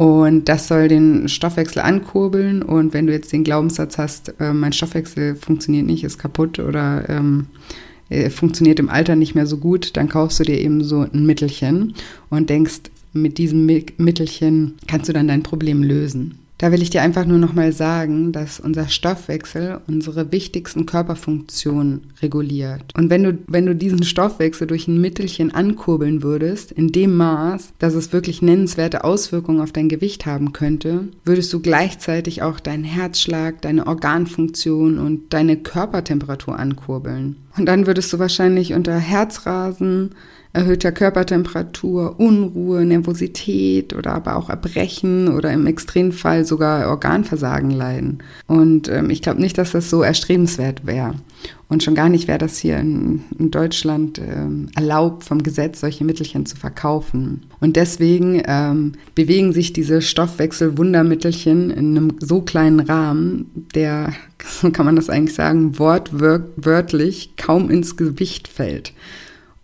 und 0.00 0.48
das 0.48 0.66
soll 0.66 0.88
den 0.88 1.28
Stoffwechsel 1.28 1.82
ankurbeln. 1.82 2.62
Und 2.62 2.94
wenn 2.94 3.06
du 3.06 3.12
jetzt 3.12 3.34
den 3.34 3.44
Glaubenssatz 3.44 3.98
hast, 3.98 4.34
äh, 4.40 4.54
mein 4.54 4.72
Stoffwechsel 4.72 5.36
funktioniert 5.36 5.84
nicht, 5.84 6.04
ist 6.04 6.18
kaputt 6.18 6.58
oder 6.58 7.06
ähm, 7.10 7.48
äh, 8.10 8.28
funktioniert 8.28 8.78
im 8.78 8.90
Alter 8.90 9.16
nicht 9.16 9.34
mehr 9.34 9.46
so 9.46 9.56
gut, 9.56 9.96
dann 9.96 10.08
kaufst 10.08 10.40
du 10.40 10.44
dir 10.44 10.58
eben 10.58 10.84
so 10.84 11.00
ein 11.00 11.24
Mittelchen 11.24 11.94
und 12.28 12.50
denkst, 12.50 12.80
mit 13.12 13.38
diesem 13.38 13.66
Mittelchen 13.66 14.76
kannst 14.86 15.08
du 15.08 15.12
dann 15.12 15.26
dein 15.26 15.42
Problem 15.42 15.82
lösen. 15.82 16.38
Da 16.60 16.70
will 16.72 16.82
ich 16.82 16.90
dir 16.90 17.00
einfach 17.00 17.24
nur 17.24 17.38
nochmal 17.38 17.72
sagen, 17.72 18.32
dass 18.32 18.60
unser 18.60 18.88
Stoffwechsel 18.88 19.80
unsere 19.86 20.30
wichtigsten 20.30 20.84
Körperfunktionen 20.84 22.12
reguliert. 22.20 22.92
Und 22.94 23.08
wenn 23.08 23.22
du, 23.22 23.38
wenn 23.46 23.64
du 23.64 23.74
diesen 23.74 24.02
Stoffwechsel 24.02 24.66
durch 24.66 24.86
ein 24.86 25.00
Mittelchen 25.00 25.54
ankurbeln 25.54 26.22
würdest, 26.22 26.70
in 26.70 26.92
dem 26.92 27.16
Maß, 27.16 27.72
dass 27.78 27.94
es 27.94 28.12
wirklich 28.12 28.42
nennenswerte 28.42 29.04
Auswirkungen 29.04 29.62
auf 29.62 29.72
dein 29.72 29.88
Gewicht 29.88 30.26
haben 30.26 30.52
könnte, 30.52 31.08
würdest 31.24 31.50
du 31.54 31.60
gleichzeitig 31.60 32.42
auch 32.42 32.60
deinen 32.60 32.84
Herzschlag, 32.84 33.62
deine 33.62 33.86
Organfunktion 33.86 34.98
und 34.98 35.32
deine 35.32 35.56
Körpertemperatur 35.56 36.58
ankurbeln. 36.58 37.36
Und 37.60 37.66
dann 37.66 37.86
würdest 37.86 38.10
du 38.10 38.18
wahrscheinlich 38.18 38.72
unter 38.72 38.96
Herzrasen, 38.96 40.14
erhöhter 40.54 40.92
Körpertemperatur, 40.92 42.18
Unruhe, 42.18 42.86
Nervosität 42.86 43.94
oder 43.94 44.14
aber 44.14 44.36
auch 44.36 44.48
Erbrechen 44.48 45.28
oder 45.28 45.52
im 45.52 45.66
Extremfall 45.66 46.46
sogar 46.46 46.88
Organversagen 46.88 47.70
leiden. 47.70 48.22
Und 48.46 48.88
ähm, 48.88 49.10
ich 49.10 49.20
glaube 49.20 49.42
nicht, 49.42 49.58
dass 49.58 49.72
das 49.72 49.90
so 49.90 50.02
erstrebenswert 50.02 50.86
wäre. 50.86 51.16
Und 51.70 51.84
schon 51.84 51.94
gar 51.94 52.08
nicht 52.08 52.26
wäre 52.26 52.38
das 52.38 52.58
hier 52.58 52.78
in, 52.78 53.22
in 53.38 53.52
Deutschland 53.52 54.18
ähm, 54.18 54.68
erlaubt, 54.74 55.22
vom 55.22 55.40
Gesetz 55.40 55.80
solche 55.80 56.04
Mittelchen 56.04 56.44
zu 56.44 56.56
verkaufen. 56.56 57.46
Und 57.60 57.76
deswegen 57.76 58.42
ähm, 58.44 58.94
bewegen 59.14 59.52
sich 59.52 59.72
diese 59.72 60.02
Stoffwechselwundermittelchen 60.02 61.70
in 61.70 61.96
einem 61.96 62.16
so 62.18 62.42
kleinen 62.42 62.80
Rahmen, 62.80 63.68
der, 63.72 64.12
kann 64.72 64.84
man 64.84 64.96
das 64.96 65.08
eigentlich 65.08 65.36
sagen, 65.36 65.78
wortwörtlich 65.78 67.36
kaum 67.36 67.70
ins 67.70 67.96
Gewicht 67.96 68.48
fällt. 68.48 68.92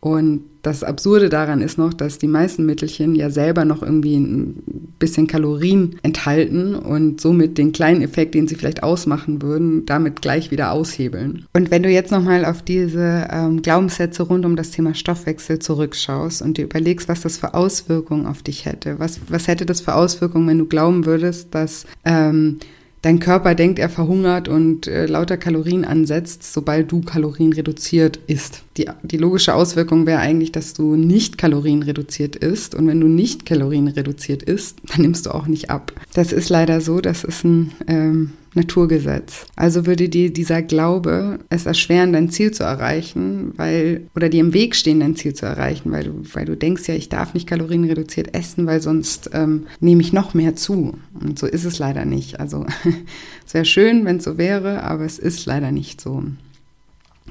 Und 0.07 0.45
das 0.63 0.85
Absurde 0.85 1.29
daran 1.29 1.61
ist 1.61 1.79
noch, 1.79 1.93
dass 1.93 2.19
die 2.19 2.29
meisten 2.29 2.65
Mittelchen 2.65 3.17
ja 3.17 3.29
selber 3.29 3.65
noch 3.65 3.83
irgendwie 3.83 4.15
ein 4.15 4.95
bisschen 5.01 5.27
Kalorien 5.27 5.99
enthalten 6.05 6.77
und 6.77 7.21
somit 7.21 7.59
den 7.59 7.73
kleinen 7.73 8.03
Effekt, 8.03 8.37
den 8.37 8.47
sie 8.47 8.55
vielleicht 8.55 8.85
ausmachen 8.85 9.43
würden, 9.43 9.85
damit 9.85 10.23
gleich 10.23 10.53
wieder 10.53 10.71
aushebeln. 10.71 11.47
Und 11.55 11.73
wenn 11.73 11.83
du 11.83 11.91
jetzt 11.91 12.13
nochmal 12.13 12.45
auf 12.45 12.63
diese 12.63 13.27
ähm, 13.33 13.63
Glaubenssätze 13.63 14.23
rund 14.23 14.47
um 14.47 14.55
das 14.55 14.71
Thema 14.71 14.95
Stoffwechsel 14.95 15.59
zurückschaust 15.59 16.41
und 16.41 16.57
dir 16.57 16.67
überlegst, 16.67 17.09
was 17.09 17.23
das 17.23 17.37
für 17.37 17.55
Auswirkungen 17.55 18.27
auf 18.27 18.45
dich 18.45 18.65
hätte, 18.65 19.01
was, 19.01 19.19
was 19.29 19.49
hätte 19.49 19.67
das 19.67 19.81
für 19.81 19.97
Auswirkungen, 19.97 20.47
wenn 20.47 20.59
du 20.59 20.67
glauben 20.67 21.05
würdest, 21.05 21.53
dass 21.53 21.85
ähm, 22.05 22.61
dein 23.07 23.21
Körper 23.21 23.55
denkt, 23.55 23.79
er 23.79 23.89
verhungert 23.89 24.49
und 24.49 24.89
äh, 24.89 25.07
lauter 25.07 25.37
Kalorien 25.37 25.85
ansetzt, 25.85 26.43
sobald 26.53 26.91
du 26.91 27.03
Kalorien 27.03 27.53
reduziert 27.53 28.19
isst. 28.27 28.63
Die, 28.77 28.91
die 29.05 29.17
logische 29.17 29.55
Auswirkung 29.55 30.07
wäre 30.07 30.19
eigentlich, 30.19 30.51
dass 30.51 30.75
du 30.75 30.97
nicht 30.97 31.39
Kalorien 31.39 31.85
reduziert 31.85 32.35
isst. 32.35 32.75
Und 32.75 32.89
wenn 32.89 33.01
du 33.01 33.07
nicht 33.07 33.47
Kalorien 33.47 33.87
reduziert 33.87 34.43
isst, 34.43 34.81
dann 34.89 35.03
nimmst 35.03 35.27
du 35.27 35.31
auch 35.31 35.47
nicht 35.47 35.71
ab. 35.71 35.93
Das 36.15 36.33
ist 36.33 36.49
leider 36.49 36.81
so, 36.81 37.01
das 37.01 37.23
ist 37.23 37.45
ein 37.45 37.71
ähm, 37.87 38.33
Naturgesetz. 38.57 39.47
Also 39.55 39.87
würde 39.87 40.09
dir 40.09 40.33
dieser 40.33 40.63
Glaube 40.63 41.39
es 41.51 41.67
erschweren, 41.67 42.13
dein 42.13 42.31
Ziel 42.31 42.51
zu 42.51 42.65
erreichen, 42.65 43.53
weil, 43.57 44.09
oder 44.17 44.29
dir 44.29 44.41
im 44.41 44.55
Weg 44.55 44.75
stehen, 44.75 45.01
dein 45.01 45.15
Ziel 45.15 45.35
zu 45.35 45.47
erreichen, 45.47 45.93
weil 45.93 46.05
du, 46.05 46.23
weil 46.33 46.47
du 46.47 46.57
denkst 46.57 46.89
ja, 46.89 46.95
ich 46.95 47.09
darf 47.09 47.35
nicht 47.35 47.47
kalorienreduziert 47.47 48.35
essen, 48.35 48.67
weil 48.67 48.81
sonst 48.81 49.31
ähm, 49.33 49.67
nehme 49.81 50.01
ich 50.01 50.13
noch 50.13 50.35
mehr 50.35 50.57
zu. 50.57 50.95
Und 51.21 51.39
so 51.39 51.47
ist 51.47 51.65
es 51.65 51.79
leider 51.79 52.05
nicht. 52.05 52.41
Also 52.41 52.67
es 53.47 53.55
wäre 53.55 53.67
schön, 53.67 54.05
wenn 54.05 54.17
es 54.17 54.25
so 54.25 54.39
wäre, 54.39 54.83
aber 54.83 55.05
es 55.05 55.19
ist 55.19 55.47
leider 55.47 55.71
nicht 55.71 56.01
so. 56.01 56.25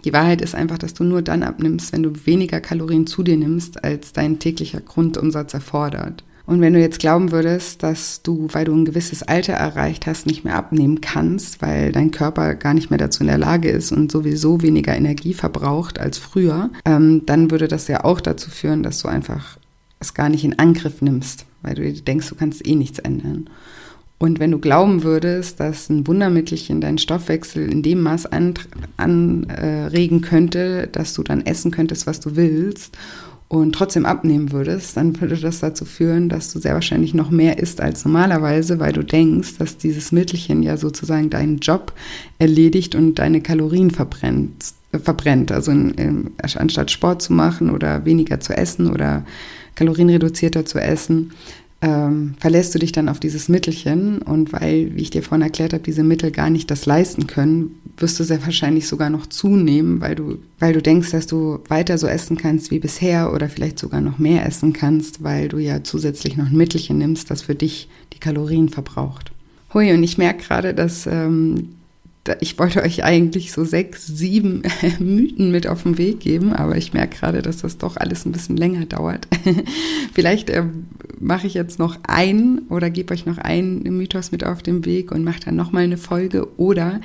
Die 0.05 0.13
Wahrheit 0.13 0.41
ist 0.41 0.53
einfach, 0.53 0.77
dass 0.77 0.93
du 0.93 1.03
nur 1.03 1.23
dann 1.23 1.41
abnimmst, 1.41 1.91
wenn 1.91 2.03
du 2.03 2.13
weniger 2.25 2.61
Kalorien 2.61 3.07
zu 3.07 3.23
dir 3.23 3.38
nimmst, 3.38 3.83
als 3.83 4.13
dein 4.13 4.38
täglicher 4.38 4.79
Grundumsatz 4.79 5.55
erfordert. 5.55 6.23
Und 6.45 6.62
wenn 6.62 6.73
du 6.73 6.79
jetzt 6.79 6.99
glauben 6.99 7.31
würdest, 7.31 7.81
dass 7.81 8.21
du, 8.21 8.47
weil 8.51 8.65
du 8.65 8.75
ein 8.75 8.86
gewisses 8.86 9.23
Alter 9.23 9.53
erreicht 9.53 10.05
hast, 10.05 10.27
nicht 10.27 10.43
mehr 10.43 10.55
abnehmen 10.55 11.01
kannst, 11.01 11.62
weil 11.62 11.91
dein 11.91 12.12
Körper 12.12 12.53
gar 12.53 12.75
nicht 12.75 12.91
mehr 12.91 12.99
dazu 12.99 13.21
in 13.21 13.27
der 13.27 13.39
Lage 13.39 13.69
ist 13.69 13.91
und 13.91 14.12
sowieso 14.12 14.62
weniger 14.62 14.95
Energie 14.95 15.34
verbraucht 15.34 15.99
als 15.99 16.19
früher, 16.19 16.69
ähm, 16.86 17.23
dann 17.25 17.49
würde 17.49 17.67
das 17.67 17.88
ja 17.88 18.03
auch 18.03 18.21
dazu 18.21 18.51
führen, 18.51 18.84
dass 18.84 19.01
du 19.01 19.08
einfach 19.08 19.58
es 19.99 20.13
gar 20.13 20.29
nicht 20.29 20.43
in 20.43 20.60
Angriff 20.60 21.01
nimmst, 21.01 21.45
weil 21.63 21.73
du 21.75 21.91
denkst, 21.91 22.29
du 22.29 22.36
kannst 22.36 22.67
eh 22.67 22.75
nichts 22.75 22.99
ändern. 22.99 23.49
Und 24.17 24.39
wenn 24.39 24.51
du 24.51 24.60
glauben 24.60 25.03
würdest, 25.03 25.60
dass 25.60 25.89
ein 25.89 26.08
Wundermittelchen 26.08 26.79
deinen 26.79 26.99
Stoffwechsel 26.99 27.69
in 27.69 27.84
dem 27.84 28.01
Maß 28.01 28.27
anregen 28.97 30.21
könnte, 30.21 30.88
dass 30.91 31.13
du 31.13 31.23
dann 31.23 31.45
essen 31.45 31.71
könntest, 31.71 32.08
was 32.08 32.21
du 32.21 32.38
willst 32.38 32.97
und 33.47 33.73
trotzdem 33.73 34.05
abnehmen 34.05 34.51
würdest, 34.51 34.97
dann 34.97 35.19
würde 35.21 35.38
das 35.38 35.60
dazu 35.60 35.86
führen, 35.86 36.29
dass 36.29 36.51
du 36.51 36.60
sehr 36.60 36.73
wahrscheinlich 36.73 37.13
noch 37.13 37.29
mehr 37.29 37.60
isst 37.60 37.79
als 37.79 38.03
normalerweise, 38.03 38.79
weil 38.79 38.91
du 38.91 39.03
denkst, 39.03 39.58
dass 39.60 39.77
dieses 39.77 40.12
Mittelchen 40.12 40.63
ja 40.63 40.77
sozusagen 40.77 41.29
deinen 41.29 41.60
Job 41.60 41.93
erledigt 42.39 42.95
und 42.95 43.15
deine 43.15 43.41
Kalorien 43.41 43.91
verbrennt. 43.91 44.73
Äh, 44.91 44.99
verbrennt. 44.99 45.51
Also 45.51 45.71
in, 45.71 45.91
in, 45.91 46.31
anstatt 46.38 46.91
Sport 46.91 47.21
zu 47.21 47.34
machen 47.34 47.69
oder 47.69 48.05
weniger 48.05 48.39
zu 48.39 48.55
essen 48.55 48.89
oder 48.89 49.25
kalorienreduzierter 49.75 50.65
zu 50.65 50.79
essen, 50.79 51.31
ähm, 51.81 52.35
verlässt 52.39 52.73
du 52.73 52.79
dich 52.79 52.91
dann 52.91 53.09
auf 53.09 53.19
dieses 53.19 53.49
Mittelchen 53.49 54.21
und 54.21 54.53
weil, 54.53 54.95
wie 54.95 55.01
ich 55.01 55.09
dir 55.09 55.23
vorhin 55.23 55.43
erklärt 55.43 55.73
habe, 55.73 55.83
diese 55.83 56.03
Mittel 56.03 56.31
gar 56.31 56.49
nicht 56.49 56.71
das 56.71 56.85
leisten 56.85 57.27
können, 57.27 57.81
wirst 57.97 58.19
du 58.19 58.23
sehr 58.23 58.43
wahrscheinlich 58.45 58.88
sogar 58.88 59.09
noch 59.09 59.27
zunehmen, 59.27 60.01
weil 60.01 60.15
du, 60.15 60.38
weil 60.59 60.73
du 60.73 60.81
denkst, 60.81 61.11
dass 61.11 61.27
du 61.27 61.59
weiter 61.67 61.97
so 61.97 62.07
essen 62.07 62.38
kannst 62.38 62.71
wie 62.71 62.79
bisher 62.79 63.33
oder 63.33 63.49
vielleicht 63.49 63.77
sogar 63.77 64.01
noch 64.01 64.19
mehr 64.19 64.45
essen 64.45 64.73
kannst, 64.73 65.23
weil 65.23 65.47
du 65.49 65.57
ja 65.57 65.83
zusätzlich 65.83 66.38
noch 66.38 66.47
ein 66.47 66.57
Mittelchen 66.57 66.97
nimmst, 66.97 67.29
das 67.29 67.43
für 67.43 67.55
dich 67.55 67.89
die 68.13 68.19
Kalorien 68.19 68.69
verbraucht. 68.69 69.31
Hui, 69.73 69.91
und 69.91 70.03
ich 70.03 70.17
merke 70.17 70.43
gerade, 70.43 70.73
dass 70.73 71.05
ähm, 71.05 71.75
ich 72.39 72.57
wollte 72.57 72.81
euch 72.81 73.03
eigentlich 73.03 73.51
so 73.51 73.63
sechs, 73.63 74.07
sieben 74.07 74.63
Mythen 74.99 75.51
mit 75.51 75.67
auf 75.67 75.83
den 75.83 75.97
Weg 75.97 76.19
geben, 76.19 76.53
aber 76.53 76.75
ich 76.77 76.93
merke 76.93 77.17
gerade, 77.17 77.41
dass 77.41 77.57
das 77.57 77.77
doch 77.77 77.97
alles 77.97 78.25
ein 78.25 78.31
bisschen 78.31 78.57
länger 78.57 78.85
dauert. 78.85 79.27
Vielleicht 80.13 80.49
äh, 80.49 80.63
mache 81.19 81.47
ich 81.47 81.53
jetzt 81.53 81.79
noch 81.79 81.97
einen 82.03 82.59
oder 82.69 82.89
gebe 82.89 83.13
euch 83.13 83.25
noch 83.25 83.38
einen 83.38 83.83
Mythos 83.97 84.31
mit 84.31 84.43
auf 84.43 84.63
den 84.63 84.85
Weg 84.85 85.11
und 85.11 85.23
mache 85.23 85.41
dann 85.45 85.55
nochmal 85.55 85.83
eine 85.83 85.97
Folge. 85.97 86.47
Oder 86.57 86.99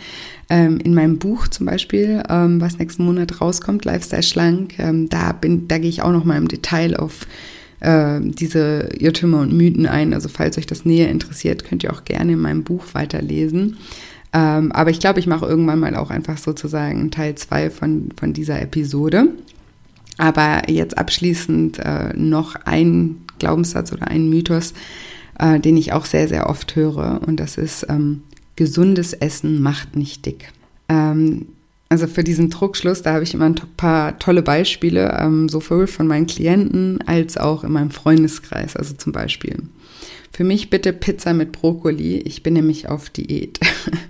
ähm, 0.48 0.78
in 0.78 0.94
meinem 0.94 1.18
Buch 1.18 1.48
zum 1.48 1.66
Beispiel, 1.66 2.22
ähm, 2.28 2.60
was 2.60 2.78
nächsten 2.78 3.04
Monat 3.04 3.40
rauskommt, 3.40 3.84
Lifestyle 3.84 4.22
Schlank, 4.22 4.78
ähm, 4.78 5.08
da, 5.08 5.32
bin, 5.32 5.68
da 5.68 5.78
gehe 5.78 5.90
ich 5.90 6.02
auch 6.02 6.12
nochmal 6.12 6.38
im 6.38 6.48
Detail 6.48 6.96
auf 6.96 7.26
äh, 7.80 8.20
diese 8.22 8.88
Irrtümer 8.98 9.40
und 9.40 9.52
Mythen 9.52 9.86
ein. 9.86 10.14
Also 10.14 10.28
falls 10.28 10.56
euch 10.56 10.66
das 10.66 10.84
näher 10.84 11.10
interessiert, 11.10 11.64
könnt 11.64 11.84
ihr 11.84 11.92
auch 11.92 12.04
gerne 12.04 12.32
in 12.32 12.40
meinem 12.40 12.64
Buch 12.64 12.84
weiterlesen. 12.92 13.76
Ähm, 14.32 14.70
aber 14.72 14.90
ich 14.90 15.00
glaube, 15.00 15.20
ich 15.20 15.26
mache 15.26 15.46
irgendwann 15.46 15.80
mal 15.80 15.96
auch 15.96 16.10
einfach 16.10 16.38
sozusagen 16.38 17.10
Teil 17.10 17.34
2 17.34 17.70
von, 17.70 18.10
von 18.18 18.32
dieser 18.32 18.60
Episode. 18.60 19.28
Aber 20.18 20.68
jetzt 20.68 20.98
abschließend 20.98 21.78
äh, 21.78 22.12
noch 22.14 22.54
ein 22.64 23.22
Glaubenssatz 23.38 23.92
oder 23.92 24.08
ein 24.08 24.28
Mythos, 24.28 24.74
äh, 25.38 25.58
den 25.58 25.76
ich 25.76 25.92
auch 25.92 26.04
sehr, 26.04 26.28
sehr 26.28 26.48
oft 26.48 26.76
höre. 26.76 27.20
Und 27.26 27.40
das 27.40 27.56
ist, 27.56 27.86
ähm, 27.88 28.22
gesundes 28.56 29.14
Essen 29.14 29.62
macht 29.62 29.96
nicht 29.96 30.26
dick. 30.26 30.52
Ähm, 30.88 31.46
also 31.88 32.06
für 32.06 32.22
diesen 32.22 32.50
Druckschluss, 32.50 33.02
da 33.02 33.14
habe 33.14 33.24
ich 33.24 33.34
immer 33.34 33.46
ein 33.46 33.56
paar 33.76 34.18
tolle 34.18 34.42
Beispiele, 34.42 35.18
ähm, 35.18 35.48
sowohl 35.48 35.86
von 35.86 36.06
meinen 36.06 36.26
Klienten 36.26 37.00
als 37.06 37.36
auch 37.36 37.64
in 37.64 37.72
meinem 37.72 37.90
Freundeskreis. 37.90 38.76
Also 38.76 38.94
zum 38.94 39.12
Beispiel, 39.12 39.56
für 40.32 40.44
mich 40.44 40.70
bitte 40.70 40.92
Pizza 40.92 41.34
mit 41.34 41.52
Brokkoli. 41.52 42.18
Ich 42.18 42.42
bin 42.42 42.54
nämlich 42.54 42.88
auf 42.88 43.10
Diät. 43.10 43.60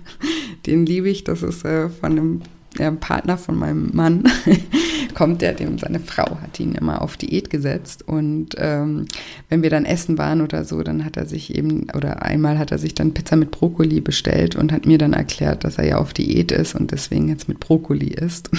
Den 0.65 0.85
liebe 0.85 1.09
ich. 1.09 1.23
Das 1.23 1.43
ist 1.43 1.65
äh, 1.65 1.89
von 1.89 2.11
einem 2.11 2.41
ja, 2.77 2.91
Partner 2.91 3.37
von 3.37 3.57
meinem 3.57 3.89
Mann. 3.93 4.23
kommt 5.13 5.41
der, 5.41 5.53
dem 5.53 5.77
seine 5.77 5.99
Frau 5.99 6.39
hat 6.41 6.59
ihn 6.59 6.73
immer 6.73 7.01
auf 7.01 7.17
Diät 7.17 7.49
gesetzt. 7.49 8.07
Und 8.07 8.55
ähm, 8.57 9.05
wenn 9.49 9.63
wir 9.63 9.69
dann 9.69 9.85
essen 9.85 10.17
waren 10.17 10.41
oder 10.41 10.65
so, 10.65 10.81
dann 10.83 11.05
hat 11.05 11.17
er 11.17 11.25
sich 11.25 11.55
eben, 11.55 11.87
oder 11.95 12.23
einmal 12.23 12.57
hat 12.57 12.71
er 12.71 12.77
sich 12.77 12.95
dann 12.95 13.13
Pizza 13.13 13.35
mit 13.35 13.51
Brokkoli 13.51 14.01
bestellt 14.01 14.55
und 14.55 14.71
hat 14.71 14.85
mir 14.85 14.97
dann 14.97 15.13
erklärt, 15.13 15.63
dass 15.63 15.77
er 15.77 15.85
ja 15.85 15.97
auf 15.97 16.13
Diät 16.13 16.51
ist 16.51 16.75
und 16.75 16.91
deswegen 16.91 17.29
jetzt 17.29 17.47
mit 17.47 17.59
Brokkoli 17.59 18.07
isst. 18.07 18.49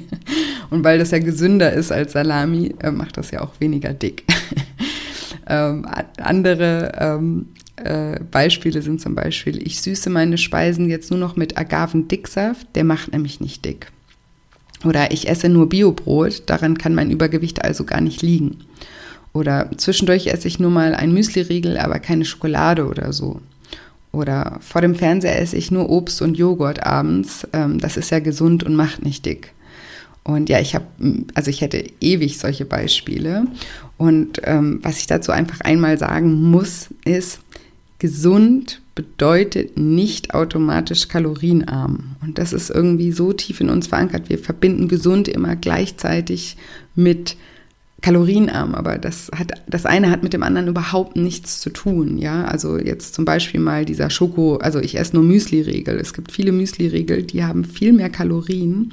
und 0.70 0.84
weil 0.84 0.98
das 0.98 1.10
ja 1.10 1.18
gesünder 1.18 1.72
ist 1.72 1.92
als 1.92 2.12
Salami, 2.12 2.74
äh, 2.80 2.90
macht 2.90 3.16
das 3.16 3.30
ja 3.30 3.40
auch 3.40 3.58
weniger 3.58 3.92
dick. 3.92 4.24
Ähm, 5.46 5.86
andere 6.18 6.92
ähm, 6.98 7.46
äh, 7.76 8.20
Beispiele 8.30 8.82
sind 8.82 9.00
zum 9.00 9.14
Beispiel, 9.14 9.60
ich 9.66 9.80
süße 9.80 10.10
meine 10.10 10.38
Speisen 10.38 10.88
jetzt 10.88 11.10
nur 11.10 11.20
noch 11.20 11.36
mit 11.36 11.58
Agavendicksaft, 11.58 12.66
der 12.74 12.84
macht 12.84 13.12
nämlich 13.12 13.40
nicht 13.40 13.64
dick. 13.64 13.90
Oder 14.84 15.12
ich 15.12 15.28
esse 15.28 15.48
nur 15.48 15.68
Biobrot, 15.68 16.42
daran 16.46 16.76
kann 16.76 16.94
mein 16.94 17.10
Übergewicht 17.10 17.64
also 17.64 17.84
gar 17.84 18.00
nicht 18.00 18.22
liegen. 18.22 18.58
Oder 19.32 19.70
zwischendurch 19.76 20.26
esse 20.26 20.48
ich 20.48 20.58
nur 20.58 20.70
mal 20.70 20.94
ein 20.94 21.12
Müsliriegel, 21.12 21.78
aber 21.78 21.98
keine 21.98 22.24
Schokolade 22.24 22.86
oder 22.86 23.12
so. 23.12 23.40
Oder 24.12 24.58
vor 24.60 24.82
dem 24.82 24.94
Fernseher 24.94 25.40
esse 25.40 25.56
ich 25.56 25.70
nur 25.70 25.88
Obst 25.88 26.20
und 26.20 26.36
Joghurt 26.36 26.84
abends. 26.84 27.46
Ähm, 27.52 27.78
das 27.78 27.96
ist 27.96 28.10
ja 28.10 28.18
gesund 28.18 28.62
und 28.62 28.74
macht 28.74 29.02
nicht 29.02 29.24
dick. 29.24 29.54
Und 30.24 30.48
ja, 30.48 30.60
ich 30.60 30.74
habe, 30.74 30.86
also 31.34 31.50
ich 31.50 31.60
hätte 31.60 31.84
ewig 32.00 32.38
solche 32.38 32.64
Beispiele. 32.64 33.46
Und 33.96 34.40
ähm, 34.44 34.80
was 34.82 34.98
ich 34.98 35.06
dazu 35.06 35.32
einfach 35.32 35.60
einmal 35.60 35.98
sagen 35.98 36.50
muss, 36.50 36.88
ist, 37.04 37.40
gesund 37.98 38.82
bedeutet 38.94 39.78
nicht 39.78 40.34
automatisch 40.34 41.08
kalorienarm. 41.08 42.16
Und 42.20 42.38
das 42.38 42.52
ist 42.52 42.70
irgendwie 42.70 43.12
so 43.12 43.32
tief 43.32 43.60
in 43.60 43.70
uns 43.70 43.86
verankert. 43.86 44.28
Wir 44.28 44.38
verbinden 44.38 44.88
gesund 44.88 45.28
immer 45.28 45.56
gleichzeitig 45.56 46.56
mit 46.94 47.36
kalorienarm, 48.02 48.74
aber 48.74 48.98
das 48.98 49.30
hat, 49.34 49.52
das 49.68 49.86
eine 49.86 50.10
hat 50.10 50.24
mit 50.24 50.32
dem 50.32 50.42
anderen 50.42 50.66
überhaupt 50.66 51.16
nichts 51.16 51.60
zu 51.60 51.70
tun, 51.70 52.18
ja. 52.18 52.44
Also 52.44 52.76
jetzt 52.76 53.14
zum 53.14 53.24
Beispiel 53.24 53.60
mal 53.60 53.84
dieser 53.84 54.10
Schoko, 54.10 54.56
also 54.56 54.80
ich 54.80 54.98
esse 54.98 55.14
nur 55.14 55.24
Müsli-Riegel. 55.24 55.98
Es 55.98 56.12
gibt 56.12 56.32
viele 56.32 56.50
Müsli-Riegel, 56.50 57.22
die 57.22 57.44
haben 57.44 57.64
viel 57.64 57.92
mehr 57.92 58.10
Kalorien 58.10 58.92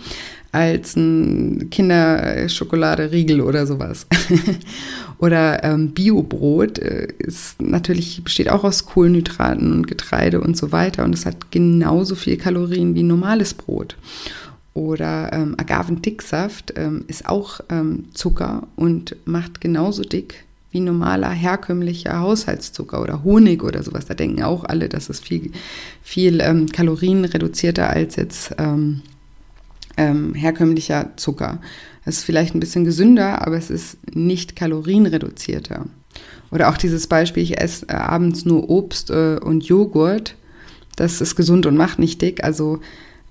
als 0.51 0.95
ein 0.95 1.69
Kinderschokolade-Riegel 1.69 3.41
oder 3.41 3.67
sowas. 3.67 4.07
oder 5.19 5.63
ähm, 5.63 5.91
Biobrot 5.91 6.79
äh, 6.79 7.07
ist 7.19 7.61
natürlich, 7.61 8.23
besteht 8.23 8.49
auch 8.49 8.63
aus 8.63 8.85
Kohlenhydraten 8.85 9.71
und 9.71 9.87
Getreide 9.87 10.41
und 10.41 10.57
so 10.57 10.71
weiter 10.71 11.03
und 11.03 11.13
es 11.13 11.25
hat 11.25 11.51
genauso 11.51 12.15
viel 12.15 12.37
Kalorien 12.37 12.95
wie 12.95 13.03
normales 13.03 13.53
Brot. 13.53 13.95
Oder 14.73 15.33
ähm, 15.33 15.55
Agavendicksaft 15.57 16.73
ähm, 16.77 17.03
ist 17.07 17.27
auch 17.27 17.59
ähm, 17.69 18.05
Zucker 18.13 18.67
und 18.75 19.15
macht 19.25 19.61
genauso 19.61 20.03
dick 20.03 20.45
wie 20.71 20.79
normaler 20.79 21.31
herkömmlicher 21.31 22.19
Haushaltszucker 22.19 23.01
oder 23.01 23.23
Honig 23.23 23.63
oder 23.63 23.81
sowas. 23.83 24.05
Da 24.05 24.13
denken 24.13 24.43
auch 24.43 24.63
alle, 24.63 24.87
dass 24.87 25.09
es 25.09 25.19
viel, 25.19 25.51
viel 26.01 26.41
ähm, 26.41 26.67
kalorienreduzierter 26.67 27.89
als 27.89 28.15
jetzt 28.15 28.53
ähm, 28.59 29.01
ähm, 29.99 30.33
herkömmlicher 30.33 31.11
Zucker. 31.17 31.59
Es 32.05 32.19
ist 32.19 32.23
vielleicht 32.23 32.55
ein 32.55 32.61
bisschen 32.61 32.85
gesünder, 32.85 33.45
aber 33.45 33.57
es 33.57 33.69
ist 33.69 33.97
nicht 34.15 34.55
kalorienreduzierter. 34.55 35.85
Oder 36.51 36.69
auch 36.69 36.77
dieses 36.77 37.07
Beispiel, 37.07 37.43
ich 37.43 37.59
esse 37.59 37.87
äh, 37.89 37.93
abends 37.93 38.45
nur 38.45 38.69
Obst 38.69 39.11
äh, 39.11 39.37
und 39.43 39.65
Joghurt. 39.65 40.35
Das 40.95 41.21
ist 41.21 41.35
gesund 41.35 41.65
und 41.65 41.77
macht 41.77 41.99
nicht 41.99 42.21
dick. 42.21 42.43
Also 42.43 42.79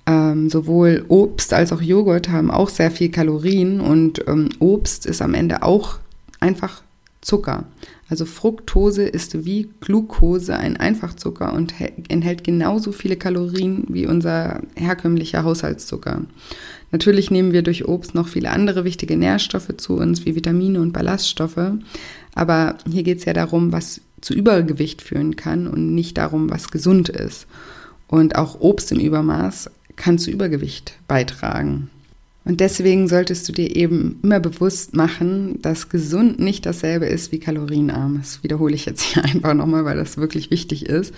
ähm, 0.06 0.50
sowohl 0.50 1.04
Obst 1.08 1.54
als 1.54 1.72
auch 1.72 1.80
Joghurt 1.80 2.28
haben 2.28 2.50
auch 2.50 2.68
sehr 2.68 2.90
viel 2.90 3.10
Kalorien 3.10 3.80
und 3.80 4.22
ähm, 4.28 4.50
Obst 4.58 5.06
ist 5.06 5.22
am 5.22 5.34
Ende 5.34 5.62
auch 5.62 5.98
einfach 6.38 6.82
Zucker. 7.22 7.64
Also 8.10 8.24
Fructose 8.24 9.02
ist 9.02 9.44
wie 9.44 9.68
Glucose 9.80 10.56
ein 10.56 10.78
Einfachzucker 10.78 11.52
und 11.52 11.74
enthält 12.08 12.42
genauso 12.42 12.90
viele 12.90 13.16
Kalorien 13.16 13.84
wie 13.88 14.06
unser 14.06 14.62
herkömmlicher 14.76 15.44
Haushaltszucker. 15.44 16.22
Natürlich 16.90 17.30
nehmen 17.30 17.52
wir 17.52 17.62
durch 17.62 17.86
Obst 17.86 18.14
noch 18.14 18.28
viele 18.28 18.50
andere 18.50 18.84
wichtige 18.84 19.18
Nährstoffe 19.18 19.76
zu 19.76 19.96
uns, 19.96 20.24
wie 20.24 20.34
Vitamine 20.34 20.80
und 20.80 20.92
Ballaststoffe. 20.92 21.72
Aber 22.34 22.78
hier 22.90 23.02
geht 23.02 23.18
es 23.18 23.24
ja 23.26 23.34
darum, 23.34 23.72
was 23.72 24.00
zu 24.22 24.32
Übergewicht 24.32 25.02
führen 25.02 25.36
kann 25.36 25.66
und 25.66 25.94
nicht 25.94 26.16
darum, 26.16 26.48
was 26.50 26.70
gesund 26.70 27.10
ist. 27.10 27.46
Und 28.06 28.36
auch 28.36 28.60
Obst 28.60 28.90
im 28.90 29.00
Übermaß 29.00 29.70
kann 29.96 30.18
zu 30.18 30.30
Übergewicht 30.30 30.94
beitragen. 31.08 31.90
Und 32.48 32.60
deswegen 32.60 33.08
solltest 33.08 33.46
du 33.46 33.52
dir 33.52 33.76
eben 33.76 34.20
immer 34.22 34.40
bewusst 34.40 34.96
machen, 34.96 35.60
dass 35.60 35.90
gesund 35.90 36.40
nicht 36.40 36.64
dasselbe 36.64 37.04
ist 37.04 37.30
wie 37.30 37.40
kalorienarm. 37.40 38.16
Das 38.20 38.42
wiederhole 38.42 38.74
ich 38.74 38.86
jetzt 38.86 39.02
hier 39.02 39.22
einfach 39.24 39.52
nochmal, 39.52 39.84
weil 39.84 39.98
das 39.98 40.16
wirklich 40.16 40.50
wichtig 40.50 40.86
ist. 40.86 41.12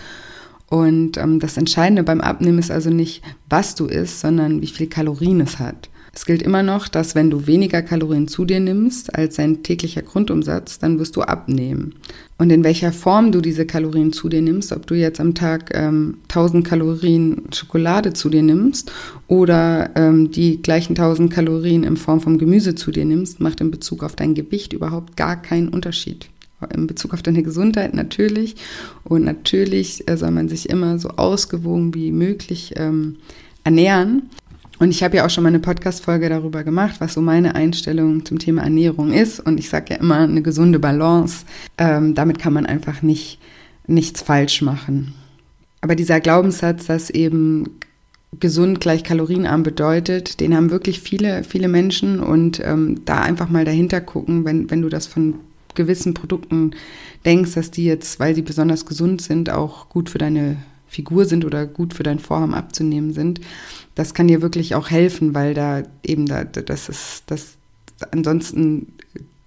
Und 0.66 1.18
ähm, 1.18 1.38
das 1.38 1.56
Entscheidende 1.56 2.02
beim 2.02 2.20
Abnehmen 2.20 2.58
ist 2.58 2.72
also 2.72 2.90
nicht, 2.90 3.22
was 3.48 3.76
du 3.76 3.86
isst, 3.86 4.18
sondern 4.18 4.60
wie 4.60 4.66
viel 4.66 4.88
Kalorien 4.88 5.40
es 5.40 5.60
hat. 5.60 5.88
Es 6.12 6.26
gilt 6.26 6.42
immer 6.42 6.62
noch, 6.62 6.88
dass 6.88 7.14
wenn 7.14 7.30
du 7.30 7.46
weniger 7.46 7.82
Kalorien 7.82 8.26
zu 8.26 8.44
dir 8.44 8.58
nimmst 8.58 9.14
als 9.14 9.36
dein 9.36 9.62
täglicher 9.62 10.02
Grundumsatz, 10.02 10.78
dann 10.78 10.98
wirst 10.98 11.14
du 11.16 11.22
abnehmen. 11.22 11.94
Und 12.36 12.50
in 12.50 12.64
welcher 12.64 12.92
Form 12.92 13.30
du 13.30 13.40
diese 13.40 13.64
Kalorien 13.64 14.12
zu 14.12 14.28
dir 14.28 14.42
nimmst, 14.42 14.72
ob 14.72 14.86
du 14.86 14.94
jetzt 14.94 15.20
am 15.20 15.34
Tag 15.34 15.70
ähm, 15.72 16.18
1000 16.28 16.66
Kalorien 16.66 17.42
Schokolade 17.54 18.12
zu 18.12 18.28
dir 18.28 18.42
nimmst 18.42 18.90
oder 19.28 19.90
ähm, 19.94 20.32
die 20.32 20.60
gleichen 20.60 20.92
1000 20.92 21.32
Kalorien 21.32 21.84
in 21.84 21.96
Form 21.96 22.20
von 22.20 22.38
Gemüse 22.38 22.74
zu 22.74 22.90
dir 22.90 23.04
nimmst, 23.04 23.40
macht 23.40 23.60
in 23.60 23.70
Bezug 23.70 24.02
auf 24.02 24.16
dein 24.16 24.34
Gewicht 24.34 24.72
überhaupt 24.72 25.16
gar 25.16 25.40
keinen 25.40 25.68
Unterschied. 25.68 26.28
in 26.74 26.86
Bezug 26.86 27.14
auf 27.14 27.22
deine 27.22 27.42
Gesundheit 27.42 27.94
natürlich. 27.94 28.56
Und 29.04 29.24
natürlich 29.24 30.08
äh, 30.08 30.16
soll 30.16 30.32
man 30.32 30.48
sich 30.48 30.68
immer 30.68 30.98
so 30.98 31.10
ausgewogen 31.10 31.94
wie 31.94 32.10
möglich 32.10 32.74
ähm, 32.76 33.16
ernähren. 33.64 34.28
Und 34.80 34.92
ich 34.92 35.02
habe 35.02 35.18
ja 35.18 35.26
auch 35.26 35.30
schon 35.30 35.44
mal 35.44 35.50
eine 35.50 35.58
Podcast-Folge 35.58 36.30
darüber 36.30 36.64
gemacht, 36.64 36.96
was 37.00 37.12
so 37.12 37.20
meine 37.20 37.54
Einstellung 37.54 38.24
zum 38.24 38.38
Thema 38.38 38.62
Ernährung 38.62 39.12
ist. 39.12 39.38
Und 39.38 39.60
ich 39.60 39.68
sage 39.68 39.92
ja 39.92 40.00
immer, 40.00 40.20
eine 40.20 40.40
gesunde 40.40 40.78
Balance, 40.78 41.44
ähm, 41.76 42.14
damit 42.14 42.38
kann 42.38 42.54
man 42.54 42.64
einfach 42.64 43.02
nicht, 43.02 43.38
nichts 43.86 44.22
falsch 44.22 44.62
machen. 44.62 45.12
Aber 45.82 45.94
dieser 45.94 46.20
Glaubenssatz, 46.20 46.86
dass 46.86 47.10
eben 47.10 47.78
gesund 48.38 48.80
gleich 48.80 49.04
kalorienarm 49.04 49.64
bedeutet, 49.64 50.40
den 50.40 50.56
haben 50.56 50.70
wirklich 50.70 51.00
viele, 51.00 51.44
viele 51.44 51.68
Menschen. 51.68 52.18
Und 52.18 52.62
ähm, 52.64 53.02
da 53.04 53.20
einfach 53.20 53.50
mal 53.50 53.66
dahinter 53.66 54.00
gucken, 54.00 54.46
wenn, 54.46 54.70
wenn 54.70 54.80
du 54.80 54.88
das 54.88 55.06
von 55.06 55.34
gewissen 55.74 56.14
Produkten 56.14 56.70
denkst, 57.26 57.52
dass 57.52 57.70
die 57.70 57.84
jetzt, 57.84 58.18
weil 58.18 58.34
sie 58.34 58.42
besonders 58.42 58.86
gesund 58.86 59.20
sind, 59.20 59.50
auch 59.50 59.90
gut 59.90 60.08
für 60.08 60.18
deine 60.18 60.56
Figur 60.90 61.24
sind 61.24 61.44
oder 61.44 61.66
gut 61.66 61.94
für 61.94 62.02
dein 62.02 62.18
Vorhaben 62.18 62.52
abzunehmen 62.52 63.12
sind, 63.12 63.40
das 63.94 64.12
kann 64.12 64.28
dir 64.28 64.42
wirklich 64.42 64.74
auch 64.74 64.90
helfen, 64.90 65.34
weil 65.34 65.54
da 65.54 65.82
eben 66.02 66.26
da, 66.26 66.44
das 66.44 66.88
ist, 66.88 67.22
das, 67.26 67.54
ansonsten 68.10 68.88